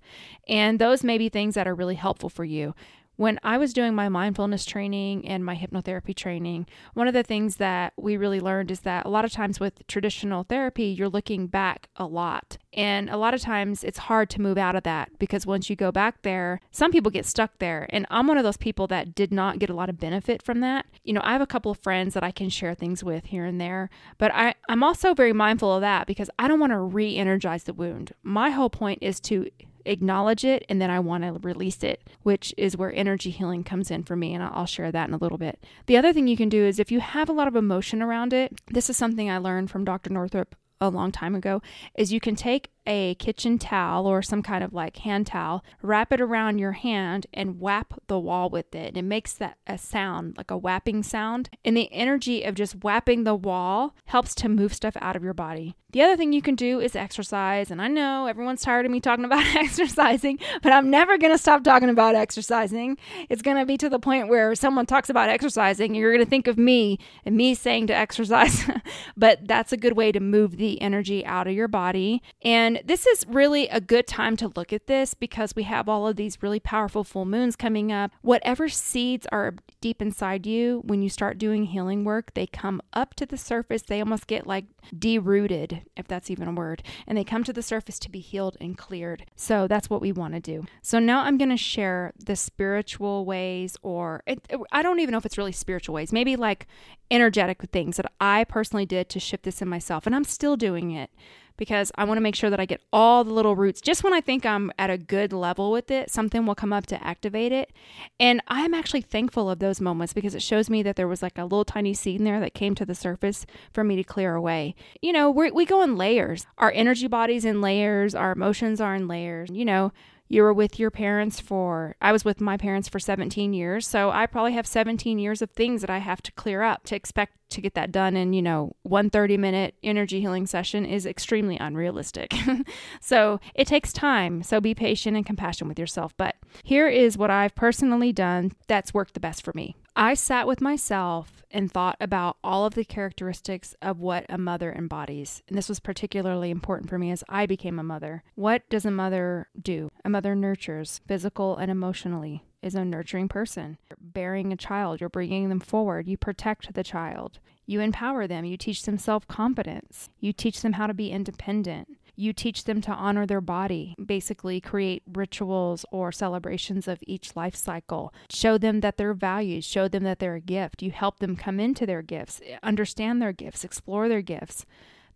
And 0.48 0.78
those 0.78 1.04
may 1.04 1.18
be 1.18 1.28
things 1.28 1.54
that 1.54 1.68
are 1.68 1.74
really 1.74 1.94
helpful 1.94 2.28
for 2.28 2.44
you 2.44 2.74
when 3.16 3.38
I 3.42 3.58
was 3.58 3.72
doing 3.72 3.94
my 3.94 4.08
mindfulness 4.08 4.64
training 4.64 5.26
and 5.26 5.44
my 5.44 5.54
hypnotherapy 5.54 6.14
training, 6.14 6.66
one 6.94 7.06
of 7.06 7.14
the 7.14 7.22
things 7.22 7.56
that 7.56 7.92
we 7.96 8.16
really 8.16 8.40
learned 8.40 8.70
is 8.70 8.80
that 8.80 9.06
a 9.06 9.08
lot 9.08 9.24
of 9.24 9.32
times 9.32 9.60
with 9.60 9.86
traditional 9.86 10.42
therapy, 10.42 10.84
you're 10.84 11.08
looking 11.08 11.46
back 11.46 11.88
a 11.96 12.06
lot. 12.06 12.58
And 12.72 13.08
a 13.08 13.16
lot 13.16 13.34
of 13.34 13.40
times 13.40 13.84
it's 13.84 13.98
hard 13.98 14.30
to 14.30 14.40
move 14.40 14.58
out 14.58 14.74
of 14.74 14.82
that 14.82 15.16
because 15.18 15.46
once 15.46 15.70
you 15.70 15.76
go 15.76 15.92
back 15.92 16.22
there, 16.22 16.60
some 16.72 16.90
people 16.90 17.10
get 17.10 17.24
stuck 17.26 17.58
there. 17.58 17.86
And 17.90 18.04
I'm 18.10 18.26
one 18.26 18.38
of 18.38 18.44
those 18.44 18.56
people 18.56 18.86
that 18.88 19.14
did 19.14 19.32
not 19.32 19.60
get 19.60 19.70
a 19.70 19.74
lot 19.74 19.88
of 19.88 20.00
benefit 20.00 20.42
from 20.42 20.60
that. 20.60 20.86
You 21.04 21.12
know, 21.12 21.20
I 21.22 21.32
have 21.32 21.40
a 21.40 21.46
couple 21.46 21.70
of 21.70 21.78
friends 21.78 22.14
that 22.14 22.24
I 22.24 22.32
can 22.32 22.48
share 22.48 22.74
things 22.74 23.04
with 23.04 23.26
here 23.26 23.44
and 23.44 23.60
there, 23.60 23.90
but 24.18 24.34
I, 24.34 24.54
I'm 24.68 24.82
also 24.82 25.14
very 25.14 25.32
mindful 25.32 25.72
of 25.72 25.82
that 25.82 26.06
because 26.06 26.30
I 26.38 26.48
don't 26.48 26.60
want 26.60 26.72
to 26.72 26.78
re 26.78 27.16
energize 27.16 27.64
the 27.64 27.72
wound. 27.72 28.12
My 28.22 28.50
whole 28.50 28.70
point 28.70 28.98
is 29.02 29.20
to 29.20 29.48
acknowledge 29.84 30.44
it 30.44 30.64
and 30.68 30.80
then 30.80 30.90
I 30.90 31.00
want 31.00 31.24
to 31.24 31.32
release 31.46 31.82
it, 31.82 32.02
which 32.22 32.54
is 32.56 32.76
where 32.76 32.94
energy 32.94 33.30
healing 33.30 33.64
comes 33.64 33.90
in 33.90 34.04
for 34.04 34.16
me. 34.16 34.34
And 34.34 34.42
I'll 34.42 34.66
share 34.66 34.92
that 34.92 35.08
in 35.08 35.14
a 35.14 35.18
little 35.18 35.38
bit. 35.38 35.62
The 35.86 35.96
other 35.96 36.12
thing 36.12 36.26
you 36.26 36.36
can 36.36 36.48
do 36.48 36.64
is 36.64 36.78
if 36.78 36.90
you 36.90 37.00
have 37.00 37.28
a 37.28 37.32
lot 37.32 37.48
of 37.48 37.56
emotion 37.56 38.02
around 38.02 38.32
it, 38.32 38.60
this 38.66 38.90
is 38.90 38.96
something 38.96 39.30
I 39.30 39.38
learned 39.38 39.70
from 39.70 39.84
Dr. 39.84 40.10
Northrup 40.10 40.54
a 40.80 40.88
long 40.88 41.12
time 41.12 41.34
ago, 41.34 41.62
is 41.94 42.12
you 42.12 42.20
can 42.20 42.36
take 42.36 42.70
a 42.86 43.14
kitchen 43.16 43.58
towel 43.58 44.06
or 44.06 44.22
some 44.22 44.42
kind 44.42 44.62
of 44.62 44.72
like 44.72 44.98
hand 44.98 45.26
towel, 45.26 45.64
wrap 45.82 46.12
it 46.12 46.20
around 46.20 46.58
your 46.58 46.72
hand 46.72 47.26
and 47.32 47.60
whap 47.60 47.94
the 48.06 48.18
wall 48.18 48.50
with 48.50 48.74
it. 48.74 48.88
And 48.88 48.96
it 48.96 49.02
makes 49.02 49.32
that 49.34 49.58
a 49.66 49.78
sound, 49.78 50.36
like 50.36 50.50
a 50.50 50.56
whapping 50.56 51.02
sound. 51.02 51.50
And 51.64 51.76
the 51.76 51.92
energy 51.92 52.42
of 52.42 52.54
just 52.54 52.82
whapping 52.84 53.24
the 53.24 53.34
wall 53.34 53.94
helps 54.06 54.34
to 54.36 54.48
move 54.48 54.74
stuff 54.74 54.96
out 55.00 55.16
of 55.16 55.24
your 55.24 55.34
body. 55.34 55.76
The 55.94 56.02
other 56.02 56.16
thing 56.16 56.32
you 56.32 56.42
can 56.42 56.56
do 56.56 56.80
is 56.80 56.96
exercise. 56.96 57.70
And 57.70 57.80
I 57.80 57.86
know 57.86 58.26
everyone's 58.26 58.62
tired 58.62 58.84
of 58.84 58.90
me 58.90 58.98
talking 58.98 59.24
about 59.24 59.46
exercising, 59.54 60.40
but 60.60 60.72
I'm 60.72 60.90
never 60.90 61.16
going 61.16 61.32
to 61.32 61.38
stop 61.38 61.62
talking 61.62 61.88
about 61.88 62.16
exercising. 62.16 62.98
It's 63.28 63.42
going 63.42 63.58
to 63.58 63.64
be 63.64 63.76
to 63.78 63.88
the 63.88 64.00
point 64.00 64.26
where 64.26 64.56
someone 64.56 64.86
talks 64.86 65.08
about 65.08 65.28
exercising, 65.28 65.92
and 65.92 65.96
you're 65.96 66.12
going 66.12 66.24
to 66.24 66.28
think 66.28 66.48
of 66.48 66.58
me 66.58 66.98
and 67.24 67.36
me 67.36 67.54
saying 67.54 67.86
to 67.86 67.94
exercise. 67.96 68.68
but 69.16 69.46
that's 69.46 69.72
a 69.72 69.76
good 69.76 69.96
way 69.96 70.10
to 70.10 70.18
move 70.18 70.56
the 70.56 70.82
energy 70.82 71.24
out 71.24 71.46
of 71.46 71.54
your 71.54 71.68
body. 71.68 72.22
And 72.42 72.73
and 72.74 72.88
this 72.88 73.06
is 73.06 73.26
really 73.26 73.68
a 73.68 73.80
good 73.80 74.06
time 74.06 74.36
to 74.38 74.52
look 74.54 74.72
at 74.72 74.86
this 74.86 75.14
because 75.14 75.54
we 75.54 75.64
have 75.64 75.88
all 75.88 76.06
of 76.06 76.16
these 76.16 76.42
really 76.42 76.60
powerful 76.60 77.04
full 77.04 77.24
moons 77.24 77.56
coming 77.56 77.92
up. 77.92 78.12
Whatever 78.22 78.68
seeds 78.68 79.26
are 79.30 79.54
deep 79.80 80.00
inside 80.00 80.46
you, 80.46 80.82
when 80.84 81.02
you 81.02 81.08
start 81.08 81.38
doing 81.38 81.64
healing 81.64 82.04
work, 82.04 82.34
they 82.34 82.46
come 82.46 82.80
up 82.92 83.14
to 83.14 83.26
the 83.26 83.36
surface. 83.36 83.82
They 83.82 84.00
almost 84.00 84.26
get 84.26 84.46
like 84.46 84.66
derooted, 84.96 85.82
if 85.96 86.08
that's 86.08 86.30
even 86.30 86.48
a 86.48 86.52
word, 86.52 86.82
and 87.06 87.16
they 87.16 87.24
come 87.24 87.44
to 87.44 87.52
the 87.52 87.62
surface 87.62 87.98
to 88.00 88.10
be 88.10 88.20
healed 88.20 88.56
and 88.60 88.76
cleared. 88.76 89.26
So 89.36 89.66
that's 89.66 89.88
what 89.90 90.00
we 90.00 90.12
want 90.12 90.34
to 90.34 90.40
do. 90.40 90.64
So 90.82 90.98
now 90.98 91.20
I'm 91.20 91.38
going 91.38 91.50
to 91.50 91.56
share 91.56 92.12
the 92.18 92.36
spiritual 92.36 93.24
ways, 93.24 93.76
or 93.82 94.22
it, 94.26 94.46
I 94.72 94.82
don't 94.82 95.00
even 95.00 95.12
know 95.12 95.18
if 95.18 95.26
it's 95.26 95.38
really 95.38 95.52
spiritual 95.52 95.94
ways, 95.94 96.12
maybe 96.12 96.36
like 96.36 96.66
energetic 97.10 97.62
things 97.72 97.96
that 97.96 98.10
I 98.20 98.44
personally 98.44 98.86
did 98.86 99.08
to 99.10 99.20
shift 99.20 99.44
this 99.44 99.62
in 99.62 99.68
myself. 99.68 100.06
And 100.06 100.14
I'm 100.14 100.24
still 100.24 100.56
doing 100.56 100.90
it 100.90 101.10
because 101.56 101.92
I 101.96 102.04
want 102.04 102.16
to 102.16 102.22
make 102.22 102.34
sure 102.34 102.50
that 102.50 102.60
I 102.60 102.66
get 102.66 102.82
all 102.92 103.24
the 103.24 103.32
little 103.32 103.56
roots. 103.56 103.80
Just 103.80 104.02
when 104.02 104.12
I 104.12 104.20
think 104.20 104.44
I'm 104.44 104.72
at 104.78 104.90
a 104.90 104.98
good 104.98 105.32
level 105.32 105.70
with 105.70 105.90
it, 105.90 106.10
something 106.10 106.46
will 106.46 106.54
come 106.54 106.72
up 106.72 106.86
to 106.86 107.04
activate 107.04 107.52
it. 107.52 107.72
And 108.18 108.40
I'm 108.48 108.74
actually 108.74 109.02
thankful 109.02 109.48
of 109.50 109.58
those 109.58 109.80
moments 109.80 110.12
because 110.12 110.34
it 110.34 110.42
shows 110.42 110.68
me 110.68 110.82
that 110.82 110.96
there 110.96 111.08
was 111.08 111.22
like 111.22 111.38
a 111.38 111.44
little 111.44 111.64
tiny 111.64 111.94
seed 111.94 112.20
in 112.20 112.24
there 112.24 112.40
that 112.40 112.54
came 112.54 112.74
to 112.76 112.86
the 112.86 112.94
surface 112.94 113.46
for 113.72 113.84
me 113.84 113.96
to 113.96 114.04
clear 114.04 114.34
away. 114.34 114.74
You 115.02 115.12
know, 115.12 115.30
we 115.30 115.50
we 115.50 115.64
go 115.64 115.82
in 115.82 115.96
layers. 115.96 116.46
Our 116.58 116.72
energy 116.72 117.08
bodies 117.08 117.44
in 117.44 117.60
layers, 117.60 118.14
our 118.14 118.32
emotions 118.32 118.80
are 118.80 118.94
in 118.94 119.08
layers. 119.08 119.50
You 119.52 119.64
know, 119.64 119.92
you 120.28 120.42
were 120.42 120.54
with 120.54 120.78
your 120.78 120.90
parents 120.90 121.40
for 121.40 121.96
I 122.00 122.12
was 122.12 122.24
with 122.24 122.40
my 122.40 122.56
parents 122.56 122.88
for 122.88 122.98
17 122.98 123.52
years, 123.52 123.86
so 123.86 124.10
I 124.10 124.26
probably 124.26 124.52
have 124.54 124.66
17 124.66 125.18
years 125.18 125.42
of 125.42 125.50
things 125.50 125.80
that 125.80 125.90
I 125.90 125.98
have 125.98 126.22
to 126.22 126.32
clear 126.32 126.62
up 126.62 126.84
to 126.84 126.96
expect 126.96 127.36
to 127.50 127.60
get 127.60 127.74
that 127.74 127.92
done 127.92 128.16
in, 128.16 128.32
you 128.32 128.42
know, 128.42 128.74
one 128.82 129.10
30 129.10 129.36
minute 129.36 129.74
energy 129.82 130.20
healing 130.20 130.46
session 130.46 130.84
is 130.84 131.06
extremely 131.06 131.56
unrealistic. 131.58 132.32
so 133.00 133.38
it 133.54 133.66
takes 133.66 133.92
time. 133.92 134.42
So 134.42 134.60
be 134.60 134.74
patient 134.74 135.16
and 135.16 135.26
compassionate 135.26 135.68
with 135.68 135.78
yourself. 135.78 136.14
But 136.16 136.36
here 136.62 136.88
is 136.88 137.18
what 137.18 137.30
I've 137.30 137.54
personally 137.54 138.12
done 138.12 138.52
that's 138.66 138.94
worked 138.94 139.14
the 139.14 139.20
best 139.20 139.44
for 139.44 139.52
me. 139.54 139.76
I 139.96 140.14
sat 140.14 140.48
with 140.48 140.60
myself 140.60 141.44
and 141.52 141.70
thought 141.70 141.96
about 142.00 142.36
all 142.42 142.66
of 142.66 142.74
the 142.74 142.84
characteristics 142.84 143.76
of 143.80 144.00
what 144.00 144.26
a 144.28 144.36
mother 144.36 144.72
embodies. 144.72 145.40
And 145.46 145.56
this 145.56 145.68
was 145.68 145.78
particularly 145.78 146.50
important 146.50 146.90
for 146.90 146.98
me 146.98 147.12
as 147.12 147.22
I 147.28 147.46
became 147.46 147.78
a 147.78 147.84
mother. 147.84 148.24
What 148.34 148.68
does 148.68 148.84
a 148.84 148.90
mother 148.90 149.48
do? 149.60 149.92
A 150.04 150.10
mother 150.10 150.34
nurtures 150.34 151.00
physical 151.06 151.56
and 151.56 151.70
emotionally 151.70 152.42
is 152.60 152.74
a 152.74 152.84
nurturing 152.84 153.28
person. 153.28 153.78
You're 153.88 153.98
bearing 154.00 154.52
a 154.52 154.56
child, 154.56 155.00
you're 155.00 155.08
bringing 155.08 155.48
them 155.48 155.60
forward, 155.60 156.08
you 156.08 156.16
protect 156.16 156.74
the 156.74 156.82
child, 156.82 157.38
you 157.64 157.80
empower 157.80 158.26
them, 158.26 158.44
you 158.44 158.56
teach 158.56 158.82
them 158.82 158.98
self 158.98 159.28
confidence, 159.28 160.08
you 160.18 160.32
teach 160.32 160.60
them 160.60 160.72
how 160.72 160.88
to 160.88 160.94
be 160.94 161.12
independent. 161.12 161.96
You 162.16 162.32
teach 162.32 162.64
them 162.64 162.80
to 162.82 162.92
honor 162.92 163.26
their 163.26 163.40
body, 163.40 163.94
basically, 164.04 164.60
create 164.60 165.02
rituals 165.12 165.84
or 165.90 166.12
celebrations 166.12 166.86
of 166.86 167.02
each 167.06 167.34
life 167.34 167.54
cycle. 167.54 168.12
Show 168.30 168.58
them 168.58 168.80
that 168.80 168.96
they're 168.96 169.14
valued, 169.14 169.64
show 169.64 169.88
them 169.88 170.04
that 170.04 170.18
they're 170.18 170.36
a 170.36 170.40
gift. 170.40 170.82
You 170.82 170.90
help 170.90 171.18
them 171.18 171.36
come 171.36 171.58
into 171.58 171.86
their 171.86 172.02
gifts, 172.02 172.40
understand 172.62 173.20
their 173.20 173.32
gifts, 173.32 173.64
explore 173.64 174.08
their 174.08 174.22
gifts. 174.22 174.64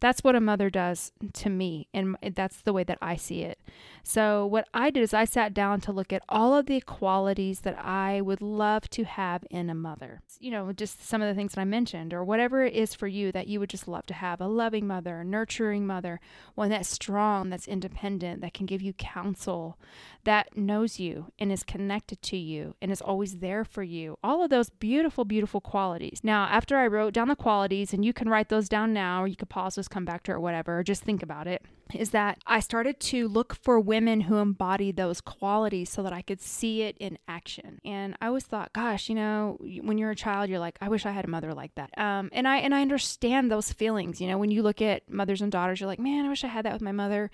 That's 0.00 0.22
what 0.22 0.36
a 0.36 0.40
mother 0.40 0.70
does 0.70 1.12
to 1.34 1.50
me, 1.50 1.88
and 1.92 2.16
that's 2.34 2.62
the 2.62 2.72
way 2.72 2.84
that 2.84 2.98
I 3.02 3.16
see 3.16 3.42
it. 3.42 3.58
So, 4.02 4.46
what 4.46 4.68
I 4.72 4.90
did 4.90 5.02
is 5.02 5.12
I 5.12 5.24
sat 5.24 5.52
down 5.52 5.80
to 5.82 5.92
look 5.92 6.12
at 6.12 6.22
all 6.28 6.54
of 6.54 6.66
the 6.66 6.80
qualities 6.80 7.60
that 7.60 7.78
I 7.78 8.20
would 8.20 8.40
love 8.40 8.88
to 8.90 9.04
have 9.04 9.44
in 9.50 9.68
a 9.68 9.74
mother. 9.74 10.22
You 10.38 10.50
know, 10.50 10.72
just 10.72 11.06
some 11.06 11.20
of 11.20 11.28
the 11.28 11.34
things 11.34 11.52
that 11.52 11.60
I 11.60 11.64
mentioned, 11.64 12.14
or 12.14 12.24
whatever 12.24 12.64
it 12.64 12.74
is 12.74 12.94
for 12.94 13.06
you 13.06 13.32
that 13.32 13.48
you 13.48 13.60
would 13.60 13.70
just 13.70 13.88
love 13.88 14.06
to 14.06 14.14
have 14.14 14.40
a 14.40 14.46
loving 14.46 14.86
mother, 14.86 15.20
a 15.20 15.24
nurturing 15.24 15.86
mother, 15.86 16.20
one 16.54 16.70
that's 16.70 16.88
strong, 16.88 17.50
that's 17.50 17.68
independent, 17.68 18.40
that 18.40 18.54
can 18.54 18.66
give 18.66 18.80
you 18.80 18.92
counsel, 18.92 19.78
that 20.24 20.56
knows 20.56 20.98
you 21.00 21.32
and 21.38 21.50
is 21.50 21.62
connected 21.62 22.22
to 22.22 22.36
you 22.36 22.74
and 22.80 22.92
is 22.92 23.00
always 23.00 23.38
there 23.38 23.64
for 23.64 23.82
you. 23.82 24.16
All 24.22 24.42
of 24.42 24.50
those 24.50 24.70
beautiful, 24.70 25.24
beautiful 25.24 25.60
qualities. 25.60 26.20
Now, 26.22 26.44
after 26.44 26.76
I 26.76 26.86
wrote 26.86 27.14
down 27.14 27.28
the 27.28 27.36
qualities, 27.36 27.92
and 27.92 28.04
you 28.04 28.12
can 28.12 28.28
write 28.28 28.48
those 28.48 28.68
down 28.68 28.92
now, 28.92 29.22
or 29.22 29.26
you 29.26 29.36
could 29.36 29.48
pause 29.48 29.74
this 29.74 29.87
just 29.88 29.94
come 29.94 30.04
back 30.04 30.22
to 30.24 30.32
it 30.32 30.34
or 30.34 30.40
whatever, 30.40 30.78
or 30.78 30.82
just 30.82 31.02
think 31.02 31.22
about 31.22 31.46
it, 31.46 31.62
is 31.94 32.10
that 32.10 32.38
I 32.46 32.60
started 32.60 33.00
to 33.00 33.28
look 33.28 33.54
for 33.54 33.80
women 33.80 34.22
who 34.22 34.36
embody 34.36 34.92
those 34.92 35.20
qualities 35.20 35.90
so 35.90 36.02
that 36.02 36.12
I 36.12 36.22
could 36.22 36.40
see 36.40 36.82
it 36.82 36.96
in 36.98 37.18
action. 37.26 37.80
And 37.84 38.16
I 38.20 38.26
always 38.26 38.44
thought, 38.44 38.72
gosh, 38.72 39.08
you 39.08 39.14
know, 39.14 39.58
when 39.82 39.98
you're 39.98 40.10
a 40.10 40.16
child, 40.16 40.50
you're 40.50 40.58
like, 40.58 40.78
I 40.80 40.88
wish 40.88 41.06
I 41.06 41.12
had 41.12 41.24
a 41.24 41.28
mother 41.28 41.54
like 41.54 41.74
that. 41.76 41.96
Um, 41.98 42.28
and 42.32 42.46
I 42.46 42.58
and 42.58 42.74
I 42.74 42.82
understand 42.82 43.50
those 43.50 43.72
feelings. 43.72 44.20
You 44.20 44.28
know, 44.28 44.38
when 44.38 44.50
you 44.50 44.62
look 44.62 44.82
at 44.82 45.10
mothers 45.10 45.40
and 45.40 45.50
daughters, 45.50 45.80
you're 45.80 45.88
like, 45.88 45.98
man, 45.98 46.26
I 46.26 46.28
wish 46.28 46.44
I 46.44 46.48
had 46.48 46.64
that 46.64 46.72
with 46.72 46.82
my 46.82 46.92
mother. 46.92 47.30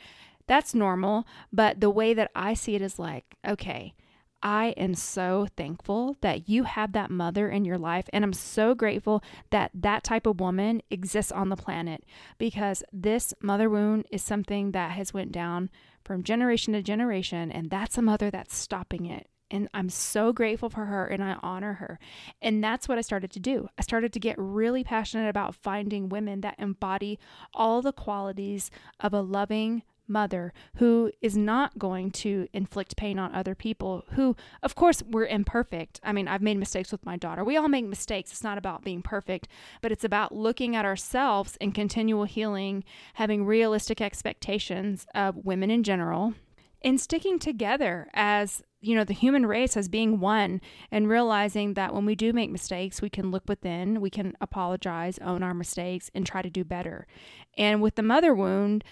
That's 0.46 0.74
normal. 0.74 1.26
But 1.52 1.80
the 1.80 1.90
way 1.90 2.14
that 2.14 2.30
I 2.34 2.54
see 2.54 2.74
it 2.74 2.82
is 2.82 2.98
like, 2.98 3.36
okay, 3.46 3.94
I 4.44 4.74
am 4.76 4.94
so 4.94 5.46
thankful 5.56 6.18
that 6.20 6.50
you 6.50 6.64
have 6.64 6.92
that 6.92 7.10
mother 7.10 7.48
in 7.48 7.64
your 7.64 7.78
life. 7.78 8.04
And 8.12 8.22
I'm 8.22 8.34
so 8.34 8.74
grateful 8.74 9.24
that 9.50 9.70
that 9.72 10.04
type 10.04 10.26
of 10.26 10.38
woman 10.38 10.82
exists 10.90 11.32
on 11.32 11.48
the 11.48 11.56
planet 11.56 12.04
because 12.36 12.84
this 12.92 13.32
mother 13.40 13.70
wound 13.70 14.06
is 14.10 14.22
something 14.22 14.72
that 14.72 14.90
has 14.92 15.14
went 15.14 15.32
down 15.32 15.70
from 16.04 16.22
generation 16.22 16.74
to 16.74 16.82
generation. 16.82 17.50
And 17.50 17.70
that's 17.70 17.96
a 17.96 18.02
mother 18.02 18.30
that's 18.30 18.54
stopping 18.54 19.06
it. 19.06 19.28
And 19.50 19.68
I'm 19.72 19.88
so 19.88 20.32
grateful 20.32 20.68
for 20.68 20.86
her 20.86 21.06
and 21.06 21.22
I 21.22 21.36
honor 21.42 21.74
her. 21.74 21.98
And 22.42 22.62
that's 22.62 22.88
what 22.88 22.98
I 22.98 23.02
started 23.02 23.30
to 23.32 23.40
do. 23.40 23.68
I 23.78 23.82
started 23.82 24.12
to 24.12 24.20
get 24.20 24.36
really 24.38 24.84
passionate 24.84 25.28
about 25.28 25.54
finding 25.54 26.08
women 26.08 26.42
that 26.42 26.56
embody 26.58 27.18
all 27.54 27.80
the 27.80 27.92
qualities 27.92 28.70
of 29.00 29.14
a 29.14 29.20
loving, 29.20 29.84
mother 30.06 30.52
who 30.76 31.10
is 31.20 31.36
not 31.36 31.78
going 31.78 32.10
to 32.10 32.46
inflict 32.52 32.96
pain 32.96 33.18
on 33.18 33.34
other 33.34 33.54
people 33.54 34.04
who 34.12 34.36
of 34.62 34.74
course 34.74 35.02
we're 35.02 35.26
imperfect. 35.26 36.00
I 36.02 36.12
mean 36.12 36.28
i've 36.28 36.42
made 36.42 36.58
mistakes 36.58 36.92
with 36.92 37.04
my 37.04 37.16
daughter. 37.16 37.44
We 37.44 37.56
all 37.56 37.68
make 37.68 37.86
mistakes. 37.86 38.32
It's 38.32 38.44
not 38.44 38.58
about 38.58 38.84
being 38.84 39.02
perfect 39.02 39.48
but 39.80 39.92
it's 39.92 40.04
about 40.04 40.34
looking 40.34 40.76
at 40.76 40.84
ourselves 40.84 41.56
and 41.60 41.74
continual 41.74 42.24
healing 42.24 42.84
having 43.14 43.44
realistic 43.44 44.00
expectations 44.00 45.06
of 45.14 45.44
women 45.44 45.70
in 45.70 45.82
general 45.82 46.34
and 46.84 47.00
sticking 47.00 47.38
together 47.38 48.08
as 48.12 48.62
you 48.80 48.94
know 48.94 49.04
the 49.04 49.14
human 49.14 49.46
race 49.46 49.76
as 49.76 49.88
being 49.88 50.20
one 50.20 50.60
and 50.90 51.08
realizing 51.08 51.72
that 51.74 51.94
when 51.94 52.04
we 52.04 52.14
do 52.14 52.32
make 52.32 52.50
mistakes 52.50 53.00
we 53.00 53.08
can 53.08 53.30
look 53.30 53.44
within 53.48 54.00
we 54.00 54.10
can 54.10 54.36
apologize 54.40 55.18
own 55.20 55.42
our 55.42 55.54
mistakes 55.54 56.10
and 56.14 56.26
try 56.26 56.42
to 56.42 56.50
do 56.50 56.64
better. 56.64 57.06
And 57.56 57.80
with 57.80 57.94
the 57.94 58.02
mother 58.02 58.34
wound 58.34 58.84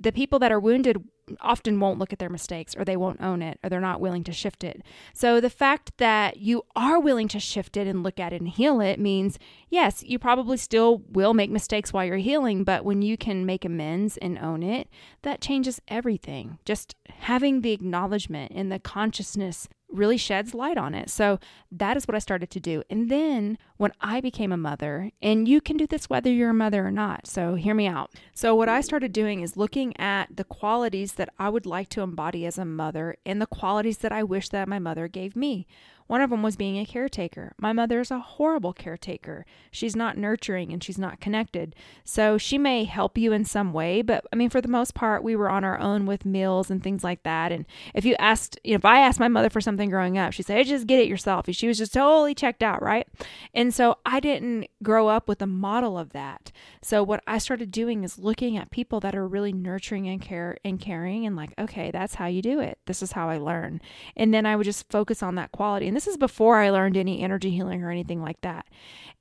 the 0.00 0.12
people 0.12 0.38
that 0.38 0.50
are 0.50 0.60
wounded 0.60 1.02
often 1.40 1.78
won't 1.78 1.98
look 1.98 2.12
at 2.12 2.18
their 2.18 2.28
mistakes 2.28 2.74
or 2.76 2.84
they 2.84 2.96
won't 2.96 3.20
own 3.20 3.42
it 3.42 3.58
or 3.62 3.70
they're 3.70 3.80
not 3.80 4.00
willing 4.00 4.24
to 4.24 4.32
shift 4.32 4.64
it. 4.64 4.82
So 5.12 5.40
the 5.40 5.50
fact 5.50 5.92
that 5.98 6.38
you 6.38 6.64
are 6.74 6.98
willing 6.98 7.28
to 7.28 7.38
shift 7.38 7.76
it 7.76 7.86
and 7.86 8.02
look 8.02 8.18
at 8.18 8.32
it 8.32 8.40
and 8.40 8.48
heal 8.48 8.80
it 8.80 8.98
means 8.98 9.38
yes, 9.68 10.02
you 10.02 10.18
probably 10.18 10.56
still 10.56 11.02
will 11.08 11.34
make 11.34 11.50
mistakes 11.50 11.92
while 11.92 12.04
you're 12.04 12.16
healing, 12.16 12.64
but 12.64 12.84
when 12.84 13.02
you 13.02 13.16
can 13.16 13.46
make 13.46 13.64
amends 13.64 14.16
and 14.16 14.38
own 14.38 14.62
it, 14.62 14.88
that 15.22 15.40
changes 15.40 15.80
everything. 15.88 16.58
Just 16.64 16.96
having 17.20 17.60
the 17.60 17.72
acknowledgement 17.72 18.52
and 18.54 18.72
the 18.72 18.78
consciousness 18.80 19.68
really 19.92 20.16
sheds 20.16 20.54
light 20.54 20.78
on 20.78 20.94
it. 20.94 21.10
So 21.10 21.38
that 21.72 21.96
is 21.96 22.06
what 22.06 22.14
I 22.14 22.18
started 22.18 22.50
to 22.50 22.60
do. 22.60 22.82
And 22.90 23.10
then 23.10 23.58
when 23.76 23.92
I 24.00 24.20
became 24.20 24.52
a 24.52 24.56
mother, 24.56 25.10
and 25.22 25.48
you 25.48 25.60
can 25.60 25.76
do 25.76 25.86
this 25.86 26.08
whether 26.08 26.30
you're 26.30 26.50
a 26.50 26.54
mother 26.54 26.86
or 26.86 26.90
not. 26.90 27.26
So 27.26 27.54
hear 27.54 27.74
me 27.74 27.86
out. 27.86 28.12
So 28.34 28.54
what 28.54 28.68
I 28.68 28.80
started 28.80 29.12
doing 29.12 29.40
is 29.40 29.56
looking 29.56 29.98
at 29.98 30.36
the 30.36 30.44
qualities 30.44 31.14
that 31.14 31.32
I 31.38 31.48
would 31.48 31.66
like 31.66 31.88
to 31.90 32.02
embody 32.02 32.46
as 32.46 32.58
a 32.58 32.64
mother 32.64 33.16
and 33.24 33.40
the 33.40 33.46
qualities 33.46 33.98
that 33.98 34.12
I 34.12 34.22
wish 34.22 34.48
that 34.50 34.68
my 34.68 34.78
mother 34.78 35.08
gave 35.08 35.34
me. 35.36 35.66
One 36.10 36.22
of 36.22 36.30
them 36.30 36.42
was 36.42 36.56
being 36.56 36.76
a 36.76 36.84
caretaker. 36.84 37.52
My 37.56 37.72
mother 37.72 38.00
is 38.00 38.10
a 38.10 38.18
horrible 38.18 38.72
caretaker. 38.72 39.46
She's 39.70 39.94
not 39.94 40.18
nurturing 40.18 40.72
and 40.72 40.82
she's 40.82 40.98
not 40.98 41.20
connected. 41.20 41.76
So 42.02 42.36
she 42.36 42.58
may 42.58 42.82
help 42.82 43.16
you 43.16 43.32
in 43.32 43.44
some 43.44 43.72
way, 43.72 44.02
but 44.02 44.26
I 44.32 44.34
mean, 44.34 44.50
for 44.50 44.60
the 44.60 44.66
most 44.66 44.92
part, 44.92 45.22
we 45.22 45.36
were 45.36 45.48
on 45.48 45.62
our 45.62 45.78
own 45.78 46.06
with 46.06 46.24
meals 46.24 46.68
and 46.68 46.82
things 46.82 47.04
like 47.04 47.22
that. 47.22 47.52
And 47.52 47.64
if 47.94 48.04
you 48.04 48.16
asked, 48.18 48.58
you 48.64 48.72
know, 48.72 48.78
if 48.78 48.84
I 48.84 48.98
asked 48.98 49.20
my 49.20 49.28
mother 49.28 49.48
for 49.48 49.60
something 49.60 49.88
growing 49.88 50.18
up, 50.18 50.32
she'd 50.32 50.46
say, 50.46 50.64
just 50.64 50.88
get 50.88 50.98
it 50.98 51.06
yourself. 51.06 51.46
She 51.48 51.68
was 51.68 51.78
just 51.78 51.94
totally 51.94 52.34
checked 52.34 52.64
out, 52.64 52.82
right? 52.82 53.06
And 53.54 53.72
so 53.72 53.98
I 54.04 54.18
didn't 54.18 54.66
grow 54.82 55.06
up 55.06 55.28
with 55.28 55.40
a 55.40 55.46
model 55.46 55.96
of 55.96 56.10
that. 56.10 56.50
So 56.82 57.04
what 57.04 57.22
I 57.28 57.38
started 57.38 57.70
doing 57.70 58.02
is 58.02 58.18
looking 58.18 58.56
at 58.56 58.72
people 58.72 58.98
that 58.98 59.14
are 59.14 59.28
really 59.28 59.52
nurturing 59.52 60.08
and 60.08 60.20
care 60.20 60.56
and 60.64 60.80
caring 60.80 61.24
and 61.24 61.36
like, 61.36 61.54
okay, 61.56 61.92
that's 61.92 62.16
how 62.16 62.26
you 62.26 62.42
do 62.42 62.58
it. 62.58 62.80
This 62.86 63.00
is 63.00 63.12
how 63.12 63.28
I 63.28 63.38
learn. 63.38 63.80
And 64.16 64.34
then 64.34 64.44
I 64.44 64.56
would 64.56 64.64
just 64.64 64.90
focus 64.90 65.22
on 65.22 65.36
that 65.36 65.52
quality. 65.52 65.86
And 65.86 65.99
this 66.00 66.06
is 66.06 66.16
before 66.16 66.56
I 66.56 66.70
learned 66.70 66.96
any 66.96 67.20
energy 67.20 67.50
healing 67.50 67.84
or 67.84 67.90
anything 67.90 68.22
like 68.22 68.40
that. 68.40 68.64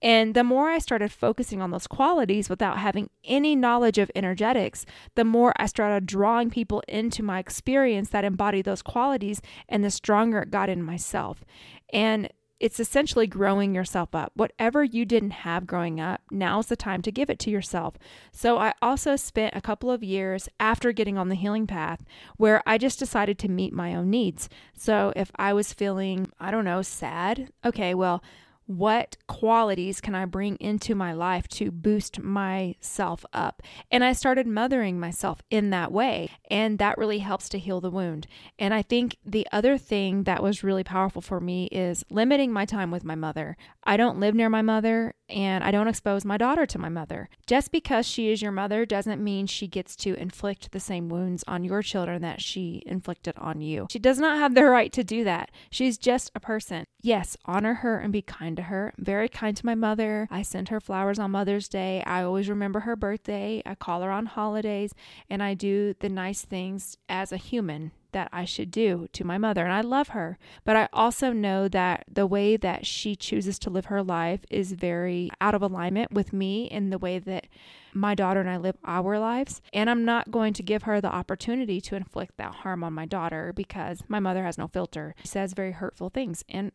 And 0.02 0.34
the 0.34 0.46
more 0.46 0.70
I 0.70 0.80
started 0.80 1.12
focusing 1.12 1.62
on 1.62 1.72
those 1.72 1.88
qualities 1.88 2.50
without 2.50 2.78
having 2.78 3.10
any 3.26 3.54
knowledge 3.54 3.98
of 3.98 4.10
energetics, 4.16 4.86
the 5.16 5.26
more 5.26 5.52
I 5.58 5.66
started 5.66 6.06
drawing 6.06 6.50
people 6.50 6.82
into 6.88 7.22
my 7.22 7.38
experience 7.38 8.12
that 8.12 8.24
embody 8.24 8.62
those 8.62 8.82
qualities, 8.82 9.42
and 9.68 9.84
the 9.84 9.92
stronger 9.92 10.40
it 10.40 10.52
got 10.52 10.70
in 10.70 10.82
myself. 10.82 11.44
And 11.92 12.30
it's 12.60 12.80
essentially 12.80 13.28
growing 13.28 13.74
yourself 13.74 14.14
up. 14.14 14.32
Whatever 14.36 14.84
you 14.84 15.06
didn't 15.06 15.32
have 15.32 15.66
growing 15.66 16.00
up, 16.00 16.22
now's 16.30 16.68
the 16.68 16.76
time 16.76 17.02
to 17.04 17.12
give 17.12 17.30
it 17.30 17.40
to 17.40 17.50
yourself. 17.50 17.98
So 18.32 18.58
I 18.58 18.74
also 18.82 19.16
spent 19.16 19.56
a 19.56 19.62
couple 19.62 19.90
of 19.90 20.04
years 20.04 20.50
after 20.60 20.92
getting 20.92 21.18
on 21.18 21.30
the 21.30 21.36
healing 21.36 21.68
path 21.68 22.04
where 22.38 22.62
I 22.66 22.78
just 22.78 23.00
decided 23.00 23.40
to 23.40 23.50
meet 23.50 23.74
my 23.74 23.96
own 23.96 24.10
needs. 24.10 24.50
So 24.74 25.14
if 25.16 25.32
I 25.36 25.54
was 25.54 25.74
feeling, 25.74 26.32
I 26.40 26.52
don't 26.52 26.66
know, 26.66 26.82
sad, 26.82 27.52
okay, 27.66 27.94
well, 27.94 28.24
what 28.70 29.18
qualities 29.26 30.00
can 30.00 30.14
I 30.14 30.26
bring 30.26 30.56
into 30.58 30.94
my 30.94 31.12
life 31.12 31.48
to 31.48 31.72
boost 31.72 32.20
myself 32.20 33.26
up? 33.34 33.64
And 33.90 34.04
I 34.04 34.14
started 34.14 34.46
mothering 34.46 35.00
myself 35.00 35.42
in 35.50 35.72
that 35.72 35.92
way. 35.92 36.30
And 36.52 36.78
that 36.78 37.00
really 37.00 37.18
helps 37.18 37.50
to 37.50 37.58
heal 37.58 37.82
the 37.82 37.90
wound. 37.90 38.28
And 38.60 38.72
I 38.72 38.84
think 38.84 39.18
the 39.26 39.48
other 39.52 39.80
thing 39.80 40.26
that 40.26 40.44
was 40.44 40.64
really 40.64 40.84
powerful 40.84 41.20
for 41.20 41.40
me 41.40 41.66
is 41.72 42.04
limiting 42.12 42.54
my 42.54 42.66
time 42.66 42.92
with 42.92 43.04
my 43.04 43.16
mother. 43.16 43.58
I 43.84 43.98
don't 43.98 44.20
live 44.20 44.36
near 44.36 44.50
my 44.52 44.62
mother 44.62 45.16
and 45.30 45.64
I 45.64 45.72
don't 45.72 45.88
expose 45.88 46.24
my 46.24 46.38
daughter 46.38 46.68
to 46.68 46.78
my 46.78 46.90
mother. 46.90 47.28
Just 47.48 47.72
because 47.72 48.06
she 48.06 48.32
is 48.32 48.40
your 48.40 48.52
mother 48.52 48.86
doesn't 48.86 49.24
mean 49.24 49.48
she 49.48 49.68
gets 49.68 49.96
to 49.98 50.14
inflict 50.14 50.72
the 50.72 50.80
same 50.80 51.10
wounds 51.10 51.44
on 51.48 51.64
your 51.64 51.82
children 51.82 52.22
that 52.22 52.40
she 52.40 52.84
inflicted 52.86 53.34
on 53.38 53.62
you. 53.62 53.88
She 53.90 53.98
does 53.98 54.20
not 54.20 54.38
have 54.38 54.54
the 54.54 54.66
right 54.66 54.92
to 54.94 55.04
do 55.04 55.24
that. 55.24 55.50
She's 55.72 55.98
just 55.98 56.32
a 56.36 56.40
person. 56.40 56.86
Yes, 57.02 57.38
honor 57.46 57.76
her 57.76 57.98
and 57.98 58.12
be 58.12 58.22
kind 58.22 58.58
to 58.58 58.64
her. 58.64 58.94
very 58.98 59.30
kind 59.30 59.56
to 59.56 59.66
my 59.66 59.76
mother. 59.76 60.28
I 60.30 60.42
send 60.42 60.68
her 60.68 60.82
flowers 60.82 61.18
on 61.18 61.32
Mother's 61.32 61.70
Day. 61.70 62.04
I 62.06 62.24
always 62.24 62.50
remember 62.50 62.82
her 62.82 62.98
birthday. 62.98 63.62
I 63.66 63.76
call 63.76 64.02
her 64.02 64.12
on 64.12 64.26
holidays 64.26 64.94
and 65.30 65.42
I 65.42 65.54
do 65.54 65.96
the 66.00 66.10
nice 66.10 66.42
things 66.42 66.98
as 67.08 67.32
a 67.32 67.38
human 67.38 67.92
that 68.12 68.28
I 68.34 68.44
should 68.44 68.72
do 68.72 69.08
to 69.14 69.24
my 69.24 69.38
mother. 69.38 69.64
And 69.64 69.72
I 69.72 69.82
love 69.82 70.10
her. 70.10 70.38
But 70.66 70.76
I 70.76 70.90
also 70.92 71.32
know 71.32 71.68
that 71.70 72.06
the 72.12 72.28
way 72.28 72.58
that 72.58 72.86
she 72.86 73.16
chooses 73.16 73.60
to 73.60 73.70
live 73.70 73.86
her 73.86 74.04
life 74.04 74.42
is 74.50 74.72
very 74.74 75.30
out 75.40 75.56
of 75.56 75.62
alignment 75.62 76.12
with 76.12 76.34
me 76.34 76.66
in 76.66 76.90
the 76.90 76.98
way 76.98 77.20
that 77.20 77.48
my 77.94 78.16
daughter 78.16 78.40
and 78.40 78.50
I 78.50 78.58
live 78.58 78.78
our 78.84 79.20
lives. 79.20 79.62
And 79.74 79.90
I'm 79.90 80.06
not 80.06 80.32
going 80.32 80.54
to 80.54 80.64
give 80.64 80.84
her 80.84 81.00
the 81.02 81.14
opportunity 81.14 81.80
to 81.82 81.96
inflict 81.96 82.38
that 82.38 82.56
harm 82.56 82.84
on 82.84 82.94
my 82.94 83.06
daughter 83.06 83.54
because 83.56 84.04
my 84.08 84.20
mother 84.20 84.44
has 84.44 84.58
no 84.58 84.68
filter. 84.68 85.16
She 85.22 85.28
says 85.28 85.54
very 85.54 85.72
hurtful 85.72 86.10
things. 86.10 86.44
And 86.50 86.72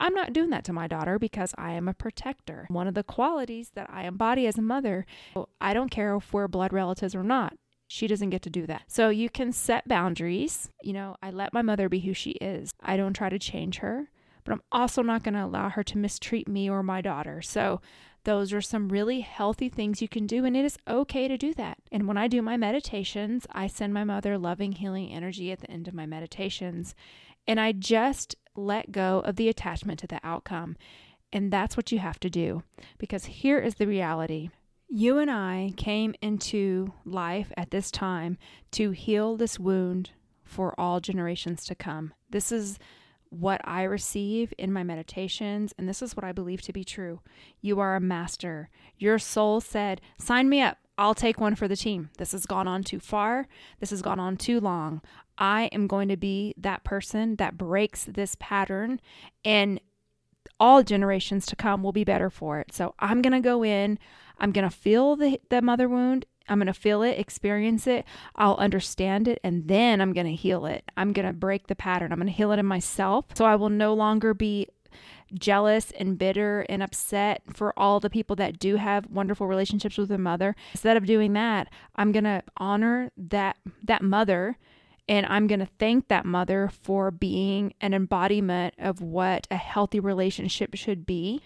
I'm 0.00 0.14
not 0.14 0.32
doing 0.32 0.50
that 0.50 0.64
to 0.64 0.72
my 0.72 0.86
daughter 0.86 1.18
because 1.18 1.54
I 1.58 1.72
am 1.72 1.88
a 1.88 1.94
protector. 1.94 2.66
One 2.68 2.86
of 2.86 2.94
the 2.94 3.02
qualities 3.02 3.70
that 3.74 3.88
I 3.90 4.04
embody 4.04 4.46
as 4.46 4.58
a 4.58 4.62
mother, 4.62 5.06
I 5.60 5.74
don't 5.74 5.90
care 5.90 6.14
if 6.16 6.32
we're 6.32 6.48
blood 6.48 6.72
relatives 6.72 7.14
or 7.14 7.22
not. 7.22 7.54
She 7.88 8.06
doesn't 8.06 8.30
get 8.30 8.42
to 8.42 8.50
do 8.50 8.66
that. 8.66 8.82
So 8.86 9.08
you 9.08 9.30
can 9.30 9.50
set 9.50 9.88
boundaries. 9.88 10.70
You 10.82 10.92
know, 10.92 11.16
I 11.22 11.30
let 11.30 11.54
my 11.54 11.62
mother 11.62 11.88
be 11.88 12.00
who 12.00 12.12
she 12.12 12.32
is. 12.32 12.70
I 12.82 12.96
don't 12.96 13.14
try 13.14 13.30
to 13.30 13.38
change 13.38 13.78
her, 13.78 14.10
but 14.44 14.52
I'm 14.52 14.62
also 14.70 15.02
not 15.02 15.22
going 15.22 15.34
to 15.34 15.44
allow 15.44 15.70
her 15.70 15.82
to 15.82 15.98
mistreat 15.98 16.46
me 16.46 16.68
or 16.68 16.82
my 16.82 17.00
daughter. 17.00 17.40
So 17.40 17.80
those 18.24 18.52
are 18.52 18.60
some 18.60 18.90
really 18.90 19.20
healthy 19.20 19.70
things 19.70 20.02
you 20.02 20.08
can 20.08 20.26
do, 20.26 20.44
and 20.44 20.54
it 20.54 20.64
is 20.64 20.76
okay 20.86 21.28
to 21.28 21.38
do 21.38 21.54
that. 21.54 21.78
And 21.90 22.06
when 22.06 22.18
I 22.18 22.28
do 22.28 22.42
my 22.42 22.58
meditations, 22.58 23.46
I 23.52 23.68
send 23.68 23.94
my 23.94 24.04
mother 24.04 24.36
loving, 24.36 24.72
healing 24.72 25.10
energy 25.10 25.50
at 25.50 25.60
the 25.60 25.70
end 25.70 25.88
of 25.88 25.94
my 25.94 26.04
meditations, 26.04 26.94
and 27.46 27.58
I 27.58 27.72
just 27.72 28.36
let 28.58 28.92
go 28.92 29.20
of 29.20 29.36
the 29.36 29.48
attachment 29.48 29.98
to 30.00 30.06
the 30.06 30.20
outcome. 30.22 30.76
And 31.32 31.52
that's 31.52 31.76
what 31.76 31.92
you 31.92 31.98
have 31.98 32.18
to 32.20 32.30
do. 32.30 32.62
Because 32.98 33.26
here 33.26 33.58
is 33.58 33.76
the 33.76 33.86
reality 33.86 34.50
you 34.88 35.18
and 35.18 35.30
I 35.30 35.74
came 35.76 36.14
into 36.22 36.94
life 37.04 37.52
at 37.56 37.70
this 37.70 37.90
time 37.90 38.38
to 38.72 38.90
heal 38.90 39.36
this 39.36 39.58
wound 39.58 40.10
for 40.44 40.74
all 40.80 40.98
generations 40.98 41.64
to 41.66 41.74
come. 41.74 42.14
This 42.30 42.50
is 42.50 42.78
what 43.28 43.60
I 43.64 43.82
receive 43.82 44.54
in 44.56 44.72
my 44.72 44.82
meditations, 44.82 45.74
and 45.76 45.86
this 45.86 46.00
is 46.00 46.16
what 46.16 46.24
I 46.24 46.32
believe 46.32 46.62
to 46.62 46.72
be 46.72 46.84
true. 46.84 47.20
You 47.60 47.78
are 47.80 47.96
a 47.96 48.00
master. 48.00 48.70
Your 48.96 49.18
soul 49.18 49.60
said, 49.60 50.00
Sign 50.16 50.48
me 50.48 50.62
up. 50.62 50.78
I'll 50.96 51.14
take 51.14 51.38
one 51.38 51.54
for 51.54 51.68
the 51.68 51.76
team. 51.76 52.08
This 52.16 52.32
has 52.32 52.46
gone 52.46 52.66
on 52.66 52.82
too 52.82 52.98
far. 52.98 53.46
This 53.80 53.90
has 53.90 54.00
gone 54.00 54.18
on 54.18 54.38
too 54.38 54.58
long. 54.58 55.02
I 55.38 55.70
am 55.72 55.86
going 55.86 56.08
to 56.08 56.16
be 56.16 56.54
that 56.58 56.84
person 56.84 57.36
that 57.36 57.56
breaks 57.56 58.04
this 58.04 58.36
pattern 58.38 59.00
and 59.44 59.80
all 60.60 60.82
generations 60.82 61.46
to 61.46 61.56
come 61.56 61.82
will 61.82 61.92
be 61.92 62.04
better 62.04 62.30
for 62.30 62.58
it. 62.58 62.74
So 62.74 62.94
I'm 62.98 63.22
going 63.22 63.32
to 63.32 63.40
go 63.40 63.64
in. 63.64 63.98
I'm 64.38 64.50
going 64.50 64.68
to 64.68 64.74
feel 64.74 65.16
the, 65.16 65.40
the 65.48 65.62
mother 65.62 65.88
wound. 65.88 66.26
I'm 66.48 66.58
going 66.58 66.66
to 66.66 66.72
feel 66.72 67.02
it, 67.02 67.18
experience 67.18 67.86
it, 67.86 68.06
I'll 68.34 68.54
understand 68.54 69.28
it, 69.28 69.38
and 69.44 69.68
then 69.68 70.00
I'm 70.00 70.14
going 70.14 70.26
to 70.26 70.34
heal 70.34 70.64
it. 70.64 70.82
I'm 70.96 71.12
going 71.12 71.26
to 71.26 71.34
break 71.34 71.66
the 71.66 71.76
pattern. 71.76 72.10
I'm 72.10 72.18
going 72.18 72.26
to 72.26 72.32
heal 72.32 72.52
it 72.52 72.58
in 72.58 72.64
myself. 72.64 73.26
So 73.34 73.44
I 73.44 73.54
will 73.54 73.68
no 73.68 73.92
longer 73.92 74.32
be 74.32 74.66
jealous 75.34 75.90
and 75.98 76.18
bitter 76.18 76.64
and 76.70 76.82
upset 76.82 77.42
for 77.52 77.78
all 77.78 78.00
the 78.00 78.08
people 78.08 78.34
that 78.36 78.58
do 78.58 78.76
have 78.76 79.10
wonderful 79.10 79.46
relationships 79.46 79.98
with 79.98 80.08
their 80.08 80.16
mother. 80.16 80.56
Instead 80.72 80.96
of 80.96 81.04
doing 81.04 81.34
that, 81.34 81.68
I'm 81.96 82.12
going 82.12 82.24
to 82.24 82.42
honor 82.56 83.12
that 83.16 83.58
that 83.84 84.02
mother 84.02 84.56
and 85.08 85.24
I'm 85.26 85.46
going 85.46 85.60
to 85.60 85.68
thank 85.78 86.08
that 86.08 86.26
mother 86.26 86.70
for 86.82 87.10
being 87.10 87.72
an 87.80 87.94
embodiment 87.94 88.74
of 88.78 89.00
what 89.00 89.46
a 89.50 89.56
healthy 89.56 90.00
relationship 90.00 90.74
should 90.74 91.06
be. 91.06 91.40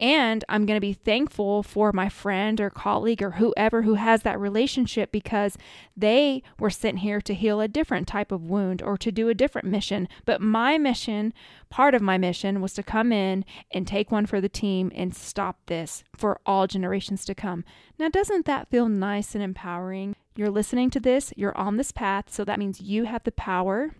And 0.00 0.44
I'm 0.48 0.64
going 0.64 0.76
to 0.76 0.80
be 0.80 0.92
thankful 0.92 1.64
for 1.64 1.92
my 1.92 2.08
friend 2.08 2.60
or 2.60 2.70
colleague 2.70 3.20
or 3.20 3.32
whoever 3.32 3.82
who 3.82 3.94
has 3.94 4.22
that 4.22 4.38
relationship 4.38 5.10
because 5.10 5.58
they 5.96 6.44
were 6.60 6.70
sent 6.70 7.00
here 7.00 7.20
to 7.22 7.34
heal 7.34 7.60
a 7.60 7.66
different 7.66 8.06
type 8.06 8.30
of 8.30 8.44
wound 8.44 8.80
or 8.80 8.96
to 8.98 9.10
do 9.10 9.28
a 9.28 9.34
different 9.34 9.66
mission. 9.66 10.06
But 10.24 10.40
my 10.40 10.78
mission, 10.78 11.34
part 11.68 11.96
of 11.96 12.02
my 12.02 12.16
mission, 12.16 12.60
was 12.60 12.74
to 12.74 12.84
come 12.84 13.10
in 13.10 13.44
and 13.72 13.88
take 13.88 14.12
one 14.12 14.26
for 14.26 14.40
the 14.40 14.48
team 14.48 14.92
and 14.94 15.16
stop 15.16 15.58
this 15.66 16.04
for 16.16 16.40
all 16.46 16.68
generations 16.68 17.24
to 17.24 17.34
come. 17.34 17.64
Now, 17.98 18.08
doesn't 18.08 18.46
that 18.46 18.70
feel 18.70 18.88
nice 18.88 19.34
and 19.34 19.42
empowering? 19.42 20.14
You're 20.38 20.50
listening 20.50 20.90
to 20.90 21.00
this, 21.00 21.32
you're 21.34 21.58
on 21.58 21.78
this 21.78 21.90
path, 21.90 22.32
so 22.32 22.44
that 22.44 22.60
means 22.60 22.80
you 22.80 23.06
have 23.06 23.24
the 23.24 23.32
power 23.32 23.96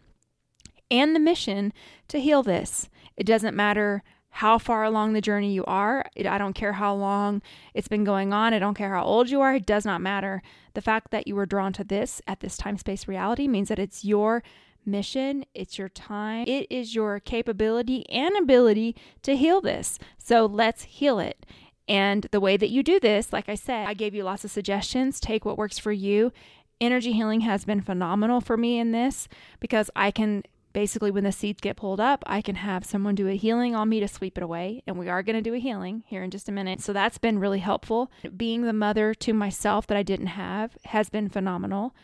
and 0.89 1.13
the 1.13 1.19
mission 1.19 1.73
to 2.07 2.21
heal 2.21 2.45
this. 2.45 2.89
It 3.17 3.27
doesn't 3.27 3.57
matter 3.57 4.05
how 4.31 4.57
far 4.59 4.85
along 4.85 5.15
the 5.15 5.21
journey 5.21 5.53
you 5.53 5.65
are. 5.65 6.09
I 6.17 6.39
don't 6.39 6.53
care 6.53 6.75
how 6.75 6.95
long 6.95 7.43
it's 7.75 7.89
been 7.89 8.05
going 8.05 8.33
on. 8.33 8.55
I 8.55 8.61
don't 8.61 8.77
care 8.77 8.95
how 8.95 9.03
old 9.03 9.31
you 9.31 9.41
are. 9.41 9.57
It 9.57 9.67
does 9.67 9.85
not 9.85 10.01
matter. 10.01 10.41
The 10.75 10.81
fact 10.81 11.11
that 11.11 11.27
you 11.27 11.35
were 11.35 11.45
drawn 11.45 11.73
to 11.73 11.83
this 11.83 12.23
at 12.29 12.39
this 12.39 12.57
time 12.57 12.79
space 12.79 13.09
reality 13.09 13.49
means 13.49 13.67
that 13.67 13.81
it's 13.81 14.05
your 14.05 14.45
mission, 14.87 15.45
it's 15.55 15.77
your 15.77 15.89
time, 15.89 16.47
it 16.47 16.69
is 16.71 16.95
your 16.95 17.19
capability 17.19 18.09
and 18.09 18.37
ability 18.37 18.95
to 19.23 19.35
heal 19.35 19.61
this. 19.61 19.99
So 20.19 20.47
let's 20.47 20.85
heal 20.85 21.19
it. 21.19 21.45
And 21.89 22.27
the 22.31 22.41
way 22.41 22.57
that 22.57 22.69
you 22.69 22.83
do 22.83 23.01
this, 23.01 23.33
like 23.33 23.49
I 23.49 23.55
said, 23.55 23.87
I 23.87 23.95
gave 23.95 24.15
you 24.15 24.23
lots 24.23 24.45
of 24.45 24.51
suggestions. 24.51 25.19
Take 25.19 25.45
what 25.45 25.57
works 25.57 25.79
for 25.79 25.91
you. 25.91 26.33
Energy 26.81 27.13
healing 27.13 27.41
has 27.41 27.65
been 27.65 27.81
phenomenal 27.81 28.41
for 28.41 28.57
me 28.57 28.79
in 28.79 28.93
this 28.93 29.27
because 29.59 29.91
I 29.97 30.11
can 30.11 30.45
basically, 30.75 31.11
when 31.11 31.25
the 31.25 31.33
seeds 31.33 31.61
get 31.61 31.77
pulled 31.77 31.99
up, 31.99 32.23
I 32.27 32.43
can 32.43 32.57
have 32.57 32.85
someone 32.85 33.15
do 33.15 33.27
a 33.27 33.35
healing 33.35 33.75
on 33.75 33.89
me 33.89 34.01
to 34.01 34.07
sweep 34.07 34.37
it 34.37 34.45
away. 34.45 34.83
And 34.87 34.99
we 34.99 35.09
are 35.09 35.23
going 35.23 35.35
to 35.35 35.43
do 35.43 35.55
a 35.55 35.59
healing 35.59 36.05
here 36.07 36.23
in 36.23 36.31
just 36.31 36.49
a 36.49 36.53
minute. 36.53 36.81
So 36.81 36.93
that's 36.93 37.19
been 37.19 37.39
really 37.39 37.59
helpful. 37.59 38.13
Being 38.37 38.63
the 38.63 38.73
mother 38.73 39.15
to 39.15 39.33
myself 39.33 39.87
that 39.87 39.97
I 39.97 40.03
didn't 40.03 40.29
have 40.29 40.77
has 40.85 41.09
been 41.09 41.31
phenomenal. 41.31 41.95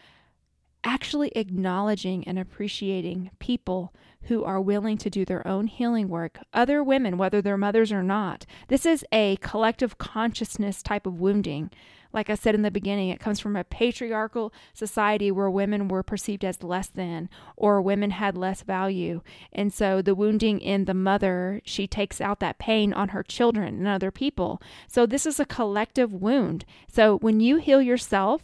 Actually 0.82 1.30
acknowledging 1.36 2.26
and 2.26 2.38
appreciating 2.38 3.30
people 3.38 3.92
who 4.24 4.44
are 4.44 4.60
willing 4.60 4.96
to 4.98 5.10
do 5.10 5.24
their 5.24 5.46
own 5.46 5.66
healing 5.66 6.08
work, 6.08 6.38
other 6.52 6.82
women, 6.82 7.18
whether 7.18 7.42
they're 7.42 7.56
mothers 7.56 7.92
or 7.92 8.02
not. 8.02 8.46
This 8.68 8.86
is 8.86 9.04
a 9.12 9.36
collective 9.36 9.98
consciousness 9.98 10.82
type 10.82 11.06
of 11.06 11.20
wounding. 11.20 11.70
Like 12.12 12.30
I 12.30 12.36
said 12.36 12.54
in 12.54 12.62
the 12.62 12.70
beginning, 12.70 13.08
it 13.08 13.18
comes 13.18 13.40
from 13.40 13.56
a 13.56 13.64
patriarchal 13.64 14.52
society 14.72 15.32
where 15.32 15.50
women 15.50 15.88
were 15.88 16.04
perceived 16.04 16.44
as 16.44 16.62
less 16.62 16.86
than 16.86 17.28
or 17.56 17.82
women 17.82 18.12
had 18.12 18.38
less 18.38 18.62
value. 18.62 19.20
And 19.52 19.72
so 19.72 20.00
the 20.00 20.14
wounding 20.14 20.60
in 20.60 20.84
the 20.84 20.94
mother, 20.94 21.60
she 21.64 21.88
takes 21.88 22.20
out 22.20 22.38
that 22.38 22.58
pain 22.58 22.92
on 22.92 23.08
her 23.08 23.24
children 23.24 23.78
and 23.78 23.88
other 23.88 24.12
people. 24.12 24.62
So 24.86 25.06
this 25.06 25.26
is 25.26 25.40
a 25.40 25.44
collective 25.44 26.12
wound. 26.12 26.64
So 26.88 27.18
when 27.18 27.40
you 27.40 27.56
heal 27.56 27.82
yourself, 27.82 28.42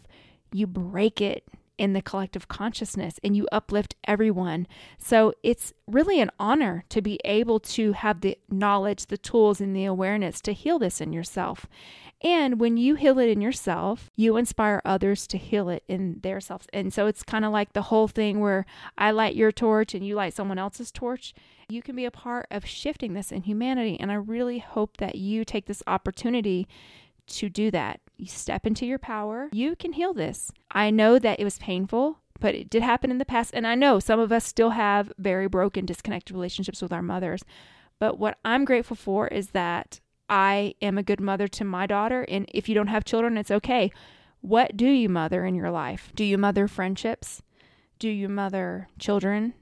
you 0.53 0.67
break 0.67 1.21
it 1.21 1.45
in 1.81 1.95
the 1.95 2.03
collective 2.03 2.47
consciousness 2.47 3.19
and 3.25 3.35
you 3.35 3.49
uplift 3.51 3.97
everyone. 4.05 4.69
So 4.99 5.33
it's 5.43 5.73
really 5.87 6.21
an 6.21 6.31
honor 6.39 6.85
to 6.91 7.01
be 7.01 7.19
able 7.25 7.59
to 7.61 7.93
have 7.93 8.21
the 8.21 8.37
knowledge, 8.51 9.07
the 9.07 9.17
tools, 9.17 9.63
and 9.63 9.75
the 9.75 9.87
awareness 9.87 10.43
to 10.43 10.53
heal 10.53 10.79
this 10.79 11.01
in 11.01 11.15
yourself. 11.15 11.65
And 12.21 12.61
when 12.61 12.77
you 12.77 12.97
heal 12.97 13.19
it 13.19 13.31
in 13.31 13.41
yourself, 13.41 14.11
you 14.15 14.37
inspire 14.37 14.83
others 14.85 15.27
to 15.29 15.39
heal 15.39 15.71
it 15.71 15.83
in 15.89 16.21
their 16.23 16.39
selves. 16.39 16.67
And 16.71 16.93
so 16.93 17.07
it's 17.07 17.23
kind 17.23 17.47
of 17.47 17.51
like 17.51 17.73
the 17.73 17.83
whole 17.83 18.09
thing 18.09 18.41
where 18.41 18.67
I 18.99 19.11
light 19.11 19.35
your 19.35 19.51
torch 19.51 19.95
and 19.95 20.07
you 20.07 20.17
light 20.17 20.35
someone 20.35 20.59
else's 20.59 20.93
torch. 20.93 21.33
You 21.71 21.81
can 21.81 21.97
be 21.97 22.05
a 22.05 22.11
part 22.11 22.47
of 22.51 22.67
shifting 22.67 23.15
this 23.15 23.33
in 23.33 23.45
humanity. 23.45 23.99
And 23.99 24.13
I 24.13 24.17
really 24.17 24.59
hope 24.59 24.99
that 24.99 25.15
you 25.15 25.47
take 25.47 25.65
this 25.65 25.83
opportunity 25.87 26.69
to 27.29 27.49
do 27.49 27.71
that. 27.71 28.01
You 28.21 28.27
step 28.27 28.67
into 28.67 28.85
your 28.85 28.99
power. 28.99 29.49
You 29.51 29.75
can 29.75 29.95
heal 29.95 30.13
this. 30.13 30.53
I 30.71 30.91
know 30.91 31.19
that 31.19 31.41
it 31.41 31.45
was 31.45 31.57
painful, 31.59 32.19
but 32.39 32.55
it 32.55 32.69
did 32.69 32.83
happen 32.83 33.11
in 33.11 33.17
the 33.17 33.25
past. 33.25 33.53
And 33.55 33.67
I 33.67 33.75
know 33.75 33.99
some 33.99 34.21
of 34.21 34.31
us 34.31 34.45
still 34.45 34.71
have 34.71 35.11
very 35.17 35.49
broken, 35.49 35.87
disconnected 35.87 36.35
relationships 36.35 36.83
with 36.83 36.93
our 36.93 37.01
mothers. 37.01 37.43
But 37.99 38.19
what 38.19 38.37
I'm 38.45 38.67
grateful 38.67 38.95
for 38.95 39.27
is 39.29 39.53
that 39.53 40.01
I 40.29 40.75
am 40.83 40.99
a 40.99 41.03
good 41.03 41.21
mother 41.21 41.49
to 41.49 41.65
my 41.65 41.87
daughter. 41.87 42.27
And 42.29 42.45
if 42.53 42.69
you 42.69 42.75
don't 42.75 42.89
have 42.89 43.07
children, 43.07 43.39
it's 43.39 43.51
okay. 43.51 43.91
What 44.43 44.77
do 44.77 44.87
you 44.87 45.09
mother 45.09 45.47
in 45.47 45.55
your 45.55 45.71
life? 45.71 46.13
Do 46.15 46.23
you 46.23 46.37
mother 46.37 46.69
friendships? 46.69 47.41
Do 47.99 48.11
you 48.11 48.29
mother 48.29 48.89
children, 48.99 49.55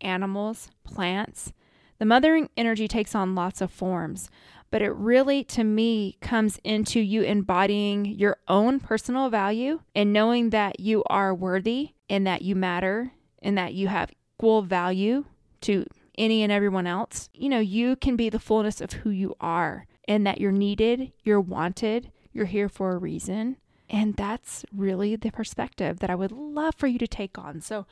animals, 0.00 0.70
plants? 0.82 1.52
The 2.00 2.06
mothering 2.06 2.50
energy 2.56 2.88
takes 2.88 3.14
on 3.14 3.36
lots 3.36 3.60
of 3.60 3.70
forms 3.70 4.28
but 4.72 4.80
it 4.80 4.94
really, 4.94 5.44
to 5.44 5.62
me, 5.62 6.16
comes 6.22 6.58
into 6.64 6.98
you 6.98 7.20
embodying 7.22 8.06
your 8.06 8.38
own 8.48 8.80
personal 8.80 9.28
value 9.28 9.80
and 9.94 10.14
knowing 10.14 10.48
that 10.48 10.80
you 10.80 11.04
are 11.10 11.34
worthy 11.34 11.90
and 12.08 12.26
that 12.26 12.40
you 12.40 12.56
matter 12.56 13.12
and 13.42 13.58
that 13.58 13.74
you 13.74 13.88
have 13.88 14.10
equal 14.38 14.62
value 14.62 15.26
to 15.60 15.84
any 16.16 16.42
and 16.42 16.50
everyone 16.50 16.86
else. 16.86 17.28
You 17.34 17.50
know, 17.50 17.60
you 17.60 17.96
can 17.96 18.16
be 18.16 18.30
the 18.30 18.38
fullness 18.38 18.80
of 18.80 18.92
who 18.94 19.10
you 19.10 19.36
are 19.42 19.86
and 20.08 20.26
that 20.26 20.40
you're 20.40 20.50
needed, 20.50 21.12
you're 21.22 21.38
wanted, 21.38 22.10
you're 22.32 22.46
here 22.46 22.70
for 22.70 22.92
a 22.92 22.98
reason. 22.98 23.58
And 23.90 24.16
that's 24.16 24.64
really 24.74 25.16
the 25.16 25.30
perspective 25.30 25.98
that 25.98 26.08
I 26.08 26.14
would 26.14 26.32
love 26.32 26.76
for 26.78 26.86
you 26.86 26.98
to 26.98 27.06
take 27.06 27.36
on. 27.36 27.60
So, 27.60 27.84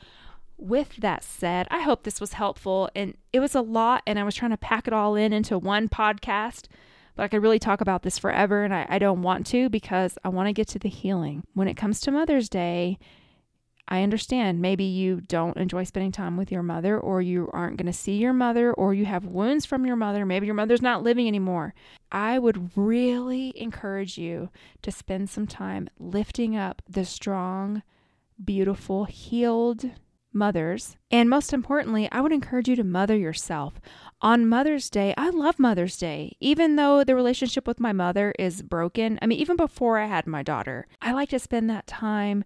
with 0.63 0.97
that 0.97 1.23
said, 1.25 1.67
I 1.71 1.81
hope 1.81 2.03
this 2.03 2.21
was 2.21 2.35
helpful. 2.35 2.91
And 2.95 3.17
it 3.33 3.41
was 3.41 3.55
a 3.55 3.61
lot, 3.61 4.03
and 4.07 4.19
I 4.19 4.25
was 4.25 4.35
trying 4.35 4.51
to 4.51 4.57
pack 4.57 4.87
it 4.87 4.93
all 4.93 5.15
in 5.15 5.33
into 5.33 5.59
one 5.59 5.89
podcast. 5.89 6.67
But 7.17 7.25
I 7.25 7.29
could 7.29 7.43
really 7.43 7.59
talk 7.59 7.81
about 7.81 8.03
this 8.03 8.19
forever, 8.19 8.65
and 8.65 8.73
I, 8.73 8.87
I 8.89 8.99
don't 8.99 9.23
want 9.23 9.47
to 9.49 9.69
because 9.69 10.17
I 10.25 10.29
want 10.29 10.49
to 10.49 10.53
get 10.53 10.69
to 10.69 10.79
the 10.79 10.89
healing. 10.89 11.45
When 11.55 11.69
it 11.69 11.77
comes 11.77 12.01
to 12.01 12.11
Mother's 12.11 12.49
Day, 12.49 12.99
I 13.89 14.03
understand 14.05 14.61
maybe 14.61 14.85
you 14.85 15.21
don't 15.21 15.57
enjoy 15.57 15.83
spending 15.83 16.13
time 16.13 16.37
with 16.37 16.53
your 16.53 16.63
mother, 16.63 16.99
or 16.99 17.21
you 17.21 17.51
aren't 17.53 17.77
going 17.77 17.91
to 17.91 17.93
see 17.93 18.19
your 18.19 18.33
mother, 18.33 18.73
or 18.73 18.95
you 18.95 19.05
have 19.05 19.25
wounds 19.25 19.67
from 19.67 19.85
your 19.85 19.97
mother. 19.97 20.25
Maybe 20.25 20.47
your 20.47 20.55
mother's 20.55 20.81
not 20.81 21.03
living 21.03 21.27
anymore. 21.27 21.75
I 22.13 22.39
would 22.39 22.71
really 22.77 23.53
encourage 23.57 24.17
you 24.17 24.51
to 24.83 24.93
spend 24.93 25.29
some 25.29 25.49
time 25.49 25.91
lifting 25.99 26.57
up 26.57 26.83
the 26.89 27.05
strong, 27.05 27.83
beautiful, 28.43 29.07
healed, 29.07 29.91
mothers. 30.33 30.97
And 31.11 31.29
most 31.29 31.53
importantly, 31.53 32.09
I 32.13 32.21
would 32.21 32.33
encourage 32.33 32.69
you 32.69 32.77
to 32.77 32.85
mother 32.85 33.17
yourself. 33.17 33.81
On 34.21 34.49
Mother's 34.49 34.91
Day, 34.91 35.15
I 35.17 35.31
love 35.31 35.59
Mother's 35.59 35.97
Day. 35.97 36.37
Even 36.41 36.77
though 36.77 37.05
the 37.05 37.15
relationship 37.15 37.67
with 37.67 37.81
my 37.81 37.93
mother 37.93 38.35
is 38.39 38.63
broken, 38.63 39.19
I 39.23 39.27
mean, 39.27 39.39
even 39.39 39.57
before 39.57 39.99
I 39.99 40.07
had 40.07 40.27
my 40.27 40.43
daughter, 40.43 40.87
I 41.01 41.13
like 41.13 41.31
to 41.31 41.39
spend 41.39 41.69
that 41.71 41.87
time 41.87 42.45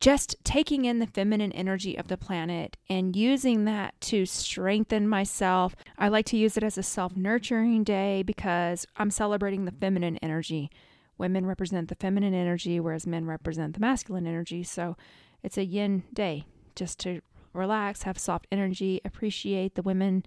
just 0.00 0.34
taking 0.42 0.84
in 0.84 0.98
the 0.98 1.06
feminine 1.06 1.52
energy 1.52 1.96
of 1.96 2.08
the 2.08 2.16
planet 2.16 2.76
and 2.88 3.14
using 3.14 3.66
that 3.66 3.98
to 4.00 4.26
strengthen 4.26 5.08
myself. 5.08 5.76
I 5.96 6.08
like 6.08 6.26
to 6.26 6.36
use 6.36 6.56
it 6.56 6.64
as 6.64 6.76
a 6.76 6.82
self 6.82 7.16
nurturing 7.16 7.84
day 7.84 8.24
because 8.24 8.84
I'm 8.96 9.12
celebrating 9.12 9.64
the 9.64 9.70
feminine 9.70 10.18
energy. 10.18 10.70
Women 11.18 11.46
represent 11.46 11.88
the 11.88 11.94
feminine 11.94 12.34
energy, 12.34 12.80
whereas 12.80 13.06
men 13.06 13.26
represent 13.26 13.74
the 13.74 13.80
masculine 13.80 14.26
energy. 14.26 14.64
So 14.64 14.96
it's 15.44 15.56
a 15.56 15.64
yin 15.64 16.02
day 16.12 16.46
just 16.74 16.98
to 17.00 17.20
relax, 17.52 18.02
have 18.02 18.18
soft 18.18 18.46
energy, 18.50 19.00
appreciate 19.04 19.74
the 19.74 19.82
women 19.82 20.24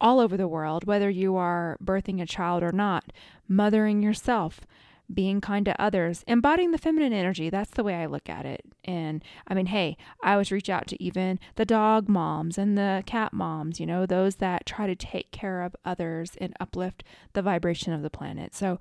all 0.00 0.20
over 0.20 0.36
the 0.36 0.48
world, 0.48 0.84
whether 0.84 1.10
you 1.10 1.36
are 1.36 1.76
birthing 1.82 2.20
a 2.20 2.26
child 2.26 2.62
or 2.62 2.72
not, 2.72 3.12
mothering 3.48 4.02
yourself, 4.02 4.60
being 5.12 5.40
kind 5.40 5.64
to 5.64 5.80
others, 5.80 6.22
embodying 6.26 6.70
the 6.70 6.78
feminine 6.78 7.12
energy. 7.12 7.48
That's 7.48 7.70
the 7.70 7.82
way 7.82 7.94
I 7.94 8.06
look 8.06 8.28
at 8.28 8.44
it. 8.44 8.64
And 8.84 9.24
I 9.46 9.54
mean, 9.54 9.66
hey, 9.66 9.96
I 10.22 10.32
always 10.32 10.52
reach 10.52 10.68
out 10.68 10.86
to 10.88 11.02
even 11.02 11.40
the 11.56 11.64
dog 11.64 12.08
moms 12.08 12.58
and 12.58 12.76
the 12.76 13.02
cat 13.06 13.32
moms, 13.32 13.80
you 13.80 13.86
know, 13.86 14.04
those 14.04 14.36
that 14.36 14.66
try 14.66 14.86
to 14.86 14.94
take 14.94 15.30
care 15.30 15.62
of 15.62 15.74
others 15.84 16.32
and 16.40 16.54
uplift 16.60 17.04
the 17.32 17.42
vibration 17.42 17.92
of 17.92 18.02
the 18.02 18.10
planet. 18.10 18.54
So 18.54 18.78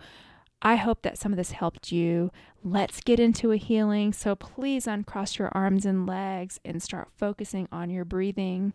I 0.61 0.75
hope 0.75 1.03
that 1.03 1.17
some 1.17 1.31
of 1.31 1.37
this 1.37 1.51
helped 1.51 1.91
you. 1.91 2.31
Let's 2.63 3.01
get 3.01 3.19
into 3.19 3.51
a 3.51 3.57
healing. 3.57 4.11
So 4.11 4.35
please 4.35 4.87
uncross 4.87 5.37
your 5.37 5.49
arms 5.53 5.85
and 5.85 6.07
legs 6.07 6.59
and 6.65 6.81
start 6.81 7.09
focusing 7.17 7.67
on 7.71 7.89
your 7.89 8.05
breathing. 8.05 8.73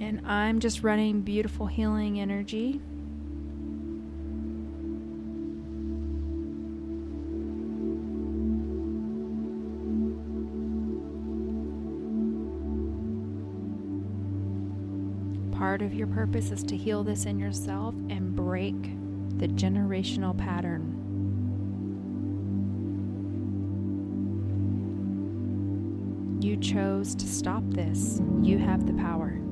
And 0.00 0.26
I'm 0.26 0.60
just 0.60 0.82
running 0.82 1.20
beautiful 1.20 1.66
healing 1.66 2.18
energy. 2.18 2.80
Part 15.74 15.82
of 15.82 15.92
your 15.92 16.06
purpose 16.06 16.52
is 16.52 16.62
to 16.62 16.76
heal 16.76 17.02
this 17.02 17.24
in 17.26 17.36
yourself 17.36 17.96
and 18.08 18.36
break 18.36 18.80
the 19.40 19.48
generational 19.48 20.38
pattern. 20.38 21.00
You 26.40 26.56
chose 26.58 27.16
to 27.16 27.26
stop 27.26 27.64
this. 27.70 28.20
You 28.40 28.58
have 28.58 28.86
the 28.86 28.92
power. 28.92 29.43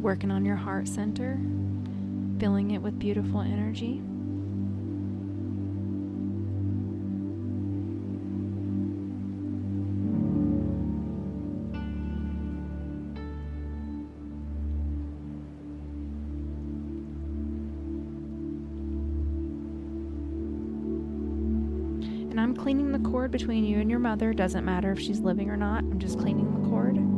Working 0.00 0.30
on 0.30 0.44
your 0.44 0.56
heart 0.56 0.86
center, 0.86 1.38
filling 2.38 2.70
it 2.70 2.80
with 2.80 2.98
beautiful 2.98 3.40
energy. 3.40 4.00
And 22.30 22.40
I'm 22.40 22.54
cleaning 22.54 22.92
the 22.92 23.00
cord 23.00 23.32
between 23.32 23.64
you 23.64 23.80
and 23.80 23.90
your 23.90 23.98
mother. 23.98 24.32
Doesn't 24.32 24.64
matter 24.64 24.92
if 24.92 25.00
she's 25.00 25.18
living 25.18 25.50
or 25.50 25.56
not. 25.56 25.78
I'm 25.78 25.98
just 25.98 26.20
cleaning 26.20 26.62
the 26.62 26.68
cord. 26.68 27.17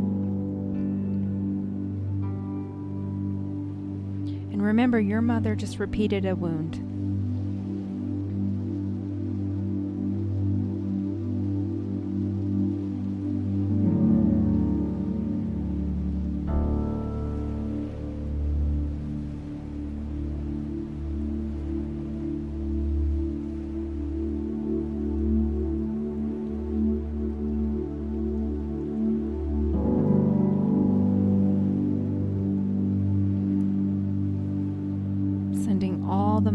And 4.61 4.67
remember, 4.67 5.01
your 5.01 5.23
mother 5.23 5.55
just 5.55 5.79
repeated 5.79 6.27
a 6.27 6.37
wound. 6.37 6.90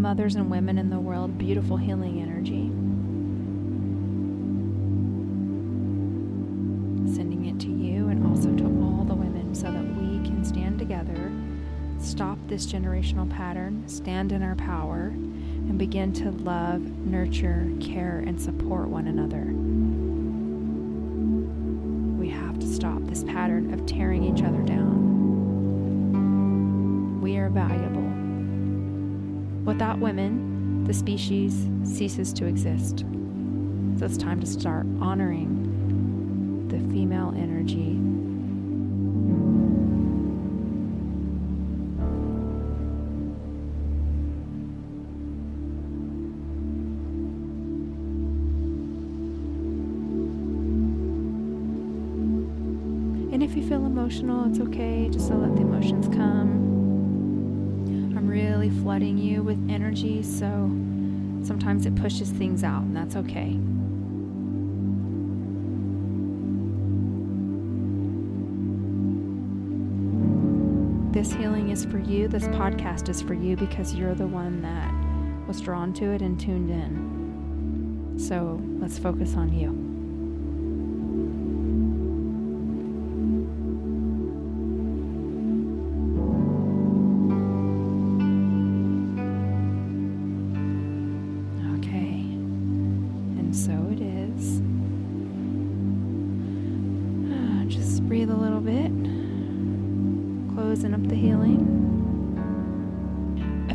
Mothers 0.05 0.35
and 0.35 0.51
women 0.51 0.77
in 0.77 0.91
the 0.91 0.99
world 0.99 1.35
beautiful 1.35 1.77
healing 1.77 2.21
energy. 2.21 2.69
Sending 7.11 7.47
it 7.47 7.59
to 7.59 7.69
you 7.69 8.09
and 8.09 8.27
also 8.27 8.53
to 8.53 8.65
all 8.83 9.03
the 9.03 9.15
women 9.15 9.55
so 9.55 9.63
that 9.71 9.83
we 9.95 10.23
can 10.23 10.45
stand 10.45 10.77
together, 10.77 11.31
stop 11.99 12.37
this 12.45 12.67
generational 12.67 13.27
pattern, 13.27 13.83
stand 13.87 14.31
in 14.31 14.43
our 14.43 14.53
power, 14.53 15.07
and 15.07 15.79
begin 15.79 16.13
to 16.13 16.29
love, 16.29 16.81
nurture, 16.81 17.67
care, 17.81 18.19
and 18.27 18.39
support 18.39 18.87
one 18.87 19.07
another. 19.07 19.45
We 22.21 22.29
have 22.29 22.59
to 22.59 22.67
stop 22.67 23.01
this 23.05 23.23
pattern 23.23 23.73
of 23.73 23.87
tearing 23.87 24.23
each 24.23 24.43
other 24.43 24.61
down. 24.61 24.91
We 27.21 27.37
are 27.37 27.49
valuable. 27.49 28.04
Without 29.65 29.97
women, 29.97 30.83
the 30.83 30.93
species 30.93 31.67
ceases 31.83 32.31
to 32.33 32.45
exist. 32.45 32.99
So 33.97 34.05
it's 34.05 34.15
time 34.17 34.39
to 34.39 34.45
start 34.45 34.85
honoring 35.01 36.67
the 36.67 36.77
female 36.93 37.33
energy. 37.35 37.93
And 53.33 53.41
if 53.41 53.55
you 53.55 53.67
feel 53.67 53.85
emotional, 53.85 54.45
it's 54.49 54.59
okay 54.59 55.09
just 55.11 55.29
to 55.29 55.35
let 55.35 55.55
the 55.55 55.61
emotions 55.63 56.07
come 56.15 56.64
really 58.35 58.69
flooding 58.69 59.17
you 59.17 59.41
with 59.41 59.57
energy, 59.69 60.21
so 60.21 60.69
sometimes 61.41 61.85
it 61.85 61.95
pushes 61.95 62.31
things 62.31 62.65
out, 62.65 62.81
and 62.81 62.93
that's 62.93 63.15
okay. 63.15 63.57
This 71.13 71.31
healing 71.31 71.69
is 71.69 71.85
for 71.85 71.97
you. 71.97 72.27
This 72.27 72.43
podcast 72.43 73.07
is 73.07 73.21
for 73.21 73.33
you 73.33 73.55
because 73.55 73.95
you're 73.95 74.15
the 74.15 74.27
one 74.27 74.61
that 74.63 74.93
was 75.47 75.61
drawn 75.61 75.93
to 75.93 76.11
it 76.11 76.21
and 76.21 76.37
tuned 76.37 76.69
in. 76.69 78.19
So 78.19 78.61
let's 78.81 78.99
focus 78.99 79.35
on 79.35 79.53
you. 79.53 79.84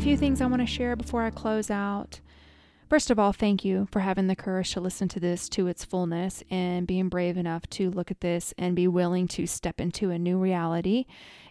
A 0.01 0.03
few 0.03 0.17
things 0.17 0.41
I 0.41 0.47
want 0.47 0.63
to 0.63 0.65
share 0.65 0.95
before 0.95 1.21
I 1.21 1.29
close 1.29 1.69
out. 1.69 2.21
First 2.89 3.11
of 3.11 3.19
all, 3.19 3.33
thank 3.33 3.63
you 3.63 3.87
for 3.91 3.99
having 3.99 4.25
the 4.25 4.35
courage 4.35 4.73
to 4.73 4.81
listen 4.81 5.07
to 5.09 5.19
this 5.19 5.47
to 5.49 5.67
its 5.67 5.85
fullness 5.85 6.43
and 6.49 6.87
being 6.87 7.07
brave 7.07 7.37
enough 7.37 7.69
to 7.69 7.91
look 7.91 8.09
at 8.09 8.21
this 8.21 8.51
and 8.57 8.75
be 8.75 8.87
willing 8.87 9.27
to 9.27 9.45
step 9.45 9.79
into 9.79 10.09
a 10.09 10.17
new 10.17 10.39
reality. 10.39 11.05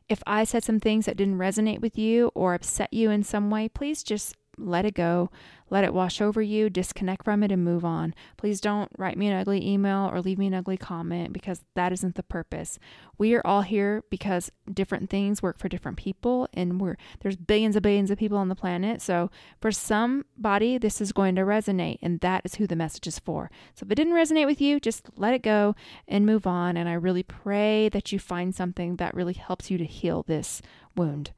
If 0.09 0.21
I 0.27 0.43
said 0.43 0.65
some 0.65 0.81
things 0.81 1.07
that 1.07 1.17
didn't 1.17 1.39
resonate 1.39 1.81
with 1.81 1.97
you 1.97 2.33
or 2.35 2.55
upset 2.55 2.93
you 2.93 3.09
in 3.09 3.23
some 3.23 3.51
way, 3.51 3.69
please 3.69 4.03
just 4.03 4.35
let 4.61 4.85
it 4.85 4.95
go. 4.95 5.31
Let 5.71 5.85
it 5.85 5.95
wash 5.95 6.21
over 6.21 6.43
you, 6.43 6.69
disconnect 6.69 7.25
from 7.25 7.45
it, 7.45 7.53
and 7.53 7.65
move 7.65 7.85
on. 7.85 8.13
Please 8.37 8.61
don't 8.61 8.91
write 8.99 9.17
me 9.17 9.29
an 9.29 9.37
ugly 9.37 9.65
email 9.67 10.11
or 10.13 10.21
leave 10.21 10.39
me 10.39 10.49
an 10.49 10.55
ugly 10.55 10.77
comment 10.77 11.33
because 11.33 11.61
that 11.77 11.93
isn't 11.93 12.17
the 12.17 12.25
purpose. 12.25 12.79
We 13.19 13.35
are 13.35 13.47
all 13.47 13.63
here 13.63 14.03
because 14.11 14.51
different 14.73 15.11
things 15.11 15.43
work 15.43 15.59
for 15.59 15.69
different 15.69 15.97
people, 15.97 16.49
and 16.53 16.81
we're 16.81 16.97
there's 17.21 17.37
billions 17.37 17.77
and 17.77 17.83
billions 17.85 18.11
of 18.11 18.19
people 18.19 18.39
on 18.39 18.49
the 18.49 18.57
planet. 18.57 19.01
So 19.01 19.31
for 19.61 19.71
somebody, 19.71 20.77
this 20.77 21.01
is 21.01 21.13
going 21.13 21.37
to 21.37 21.43
resonate, 21.43 21.99
and 22.03 22.19
that 22.21 22.43
is 22.45 22.57
who 22.57 22.67
the 22.67 22.75
message 22.75 23.07
is 23.07 23.21
for. 23.21 23.49
So 23.75 23.85
if 23.85 23.93
it 23.93 23.95
didn't 23.95 24.15
resonate 24.15 24.47
with 24.47 24.61
you, 24.61 24.81
just 24.81 25.09
let 25.17 25.35
it 25.35 25.43
go 25.43 25.77
and 26.09 26.27
move 26.27 26.49
on. 26.49 26.77
And 26.77 26.89
I 26.89 26.95
really 26.95 27.23
pray 27.23 27.89
that 27.91 28.11
you 28.11 28.19
find 28.19 28.55
something 28.55 28.97
that 28.97 29.15
really 29.15 29.35
helps 29.35 29.71
you 29.71 29.79
to 29.79 29.85
heal 29.85 30.25
this 30.25 30.61
wound. 30.97 31.31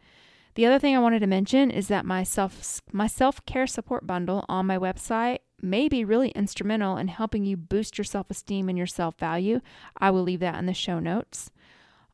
The 0.55 0.67
other 0.67 0.79
thing 0.79 0.95
I 0.95 1.01
wanted 1.01 1.21
to 1.21 1.27
mention 1.27 1.71
is 1.71 1.89
that 1.89 2.05
my 2.05 2.23
self 2.23 2.83
my 2.93 3.07
self-care 3.07 3.67
support 3.67 4.07
bundle 4.07 4.45
on 4.49 4.67
my 4.67 4.79
website 4.79 5.39
may 5.63 5.89
be 5.89 6.05
really 6.05 6.31
instrumental 6.31 6.97
in 6.97 7.09
helping 7.09 7.45
you 7.45 7.57
boost 7.57 7.97
your 7.97 8.05
self-esteem 8.05 8.69
and 8.69 8.77
your 8.77 8.87
self-value. 8.87 9.61
I 9.97 10.11
will 10.11 10.23
leave 10.23 10.41
that 10.41 10.59
in 10.59 10.67
the 10.67 10.75
show 10.75 10.99
notes. 10.99 11.51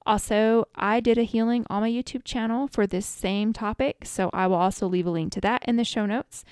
Also, 0.06 0.66
I 0.74 1.00
did 1.00 1.18
a 1.18 1.22
healing 1.22 1.66
on 1.68 1.82
my 1.82 1.90
YouTube 1.90 2.24
channel 2.24 2.68
for 2.68 2.86
this 2.86 3.06
same 3.06 3.52
topic, 3.52 4.04
so 4.04 4.30
I 4.32 4.46
will 4.46 4.56
also 4.56 4.86
leave 4.86 5.06
a 5.06 5.10
link 5.10 5.32
to 5.32 5.40
that 5.42 5.64
in 5.66 5.76
the 5.76 5.84
show 5.84 6.06
notes. 6.06 6.44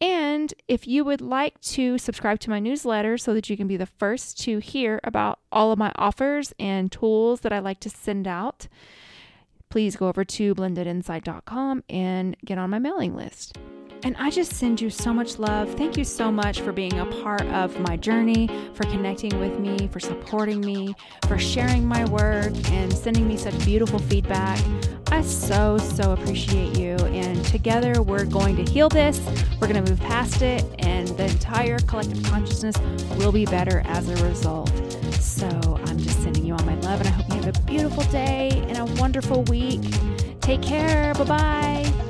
And 0.00 0.54
if 0.68 0.86
you 0.86 1.04
would 1.04 1.20
like 1.20 1.60
to 1.60 1.98
subscribe 1.98 2.38
to 2.40 2.50
my 2.50 2.60
newsletter 2.60 3.18
so 3.18 3.34
that 3.34 3.50
you 3.50 3.56
can 3.56 3.66
be 3.66 3.76
the 3.76 3.86
first 3.86 4.38
to 4.40 4.58
hear 4.58 5.00
about 5.04 5.40
all 5.50 5.72
of 5.72 5.78
my 5.78 5.92
offers 5.96 6.52
and 6.58 6.92
tools 6.92 7.40
that 7.40 7.52
I 7.52 7.58
like 7.58 7.80
to 7.80 7.90
send 7.90 8.28
out, 8.28 8.68
please 9.70 9.96
go 9.96 10.08
over 10.08 10.24
to 10.24 10.54
blendedinsight.com 10.54 11.84
and 11.88 12.36
get 12.44 12.58
on 12.58 12.70
my 12.70 12.78
mailing 12.78 13.14
list. 13.14 13.58
And 14.04 14.16
I 14.16 14.30
just 14.30 14.52
send 14.52 14.80
you 14.80 14.90
so 14.90 15.12
much 15.12 15.38
love. 15.38 15.74
Thank 15.74 15.96
you 15.96 16.04
so 16.04 16.30
much 16.30 16.60
for 16.60 16.70
being 16.72 17.00
a 17.00 17.06
part 17.06 17.42
of 17.46 17.78
my 17.80 17.96
journey, 17.96 18.48
for 18.74 18.84
connecting 18.84 19.38
with 19.40 19.58
me, 19.58 19.88
for 19.88 19.98
supporting 19.98 20.60
me, 20.60 20.94
for 21.26 21.36
sharing 21.36 21.84
my 21.84 22.04
work, 22.08 22.52
and 22.70 22.92
sending 22.92 23.26
me 23.26 23.36
such 23.36 23.58
beautiful 23.64 23.98
feedback. 23.98 24.60
I 25.10 25.22
so, 25.22 25.78
so 25.78 26.12
appreciate 26.12 26.78
you. 26.78 26.94
And 27.06 27.44
together 27.46 28.00
we're 28.02 28.24
going 28.24 28.54
to 28.64 28.70
heal 28.70 28.88
this, 28.88 29.20
we're 29.60 29.68
going 29.68 29.84
to 29.84 29.90
move 29.90 30.00
past 30.00 30.42
it, 30.42 30.64
and 30.78 31.08
the 31.08 31.24
entire 31.24 31.80
collective 31.80 32.22
consciousness 32.22 32.76
will 33.16 33.32
be 33.32 33.46
better 33.46 33.82
as 33.86 34.08
a 34.08 34.28
result. 34.28 34.70
So 35.14 35.48
I'm 35.86 35.98
just 35.98 36.22
sending 36.22 36.44
you 36.44 36.54
all 36.54 36.64
my 36.64 36.76
love, 36.76 37.00
and 37.00 37.08
I 37.08 37.12
hope 37.12 37.34
you 37.34 37.37
a 37.48 37.60
beautiful 37.62 38.04
day 38.04 38.50
and 38.68 38.78
a 38.78 38.84
wonderful 39.00 39.42
week. 39.44 39.80
Take 40.40 40.62
care. 40.62 41.14
Bye 41.14 41.24
bye. 41.24 42.07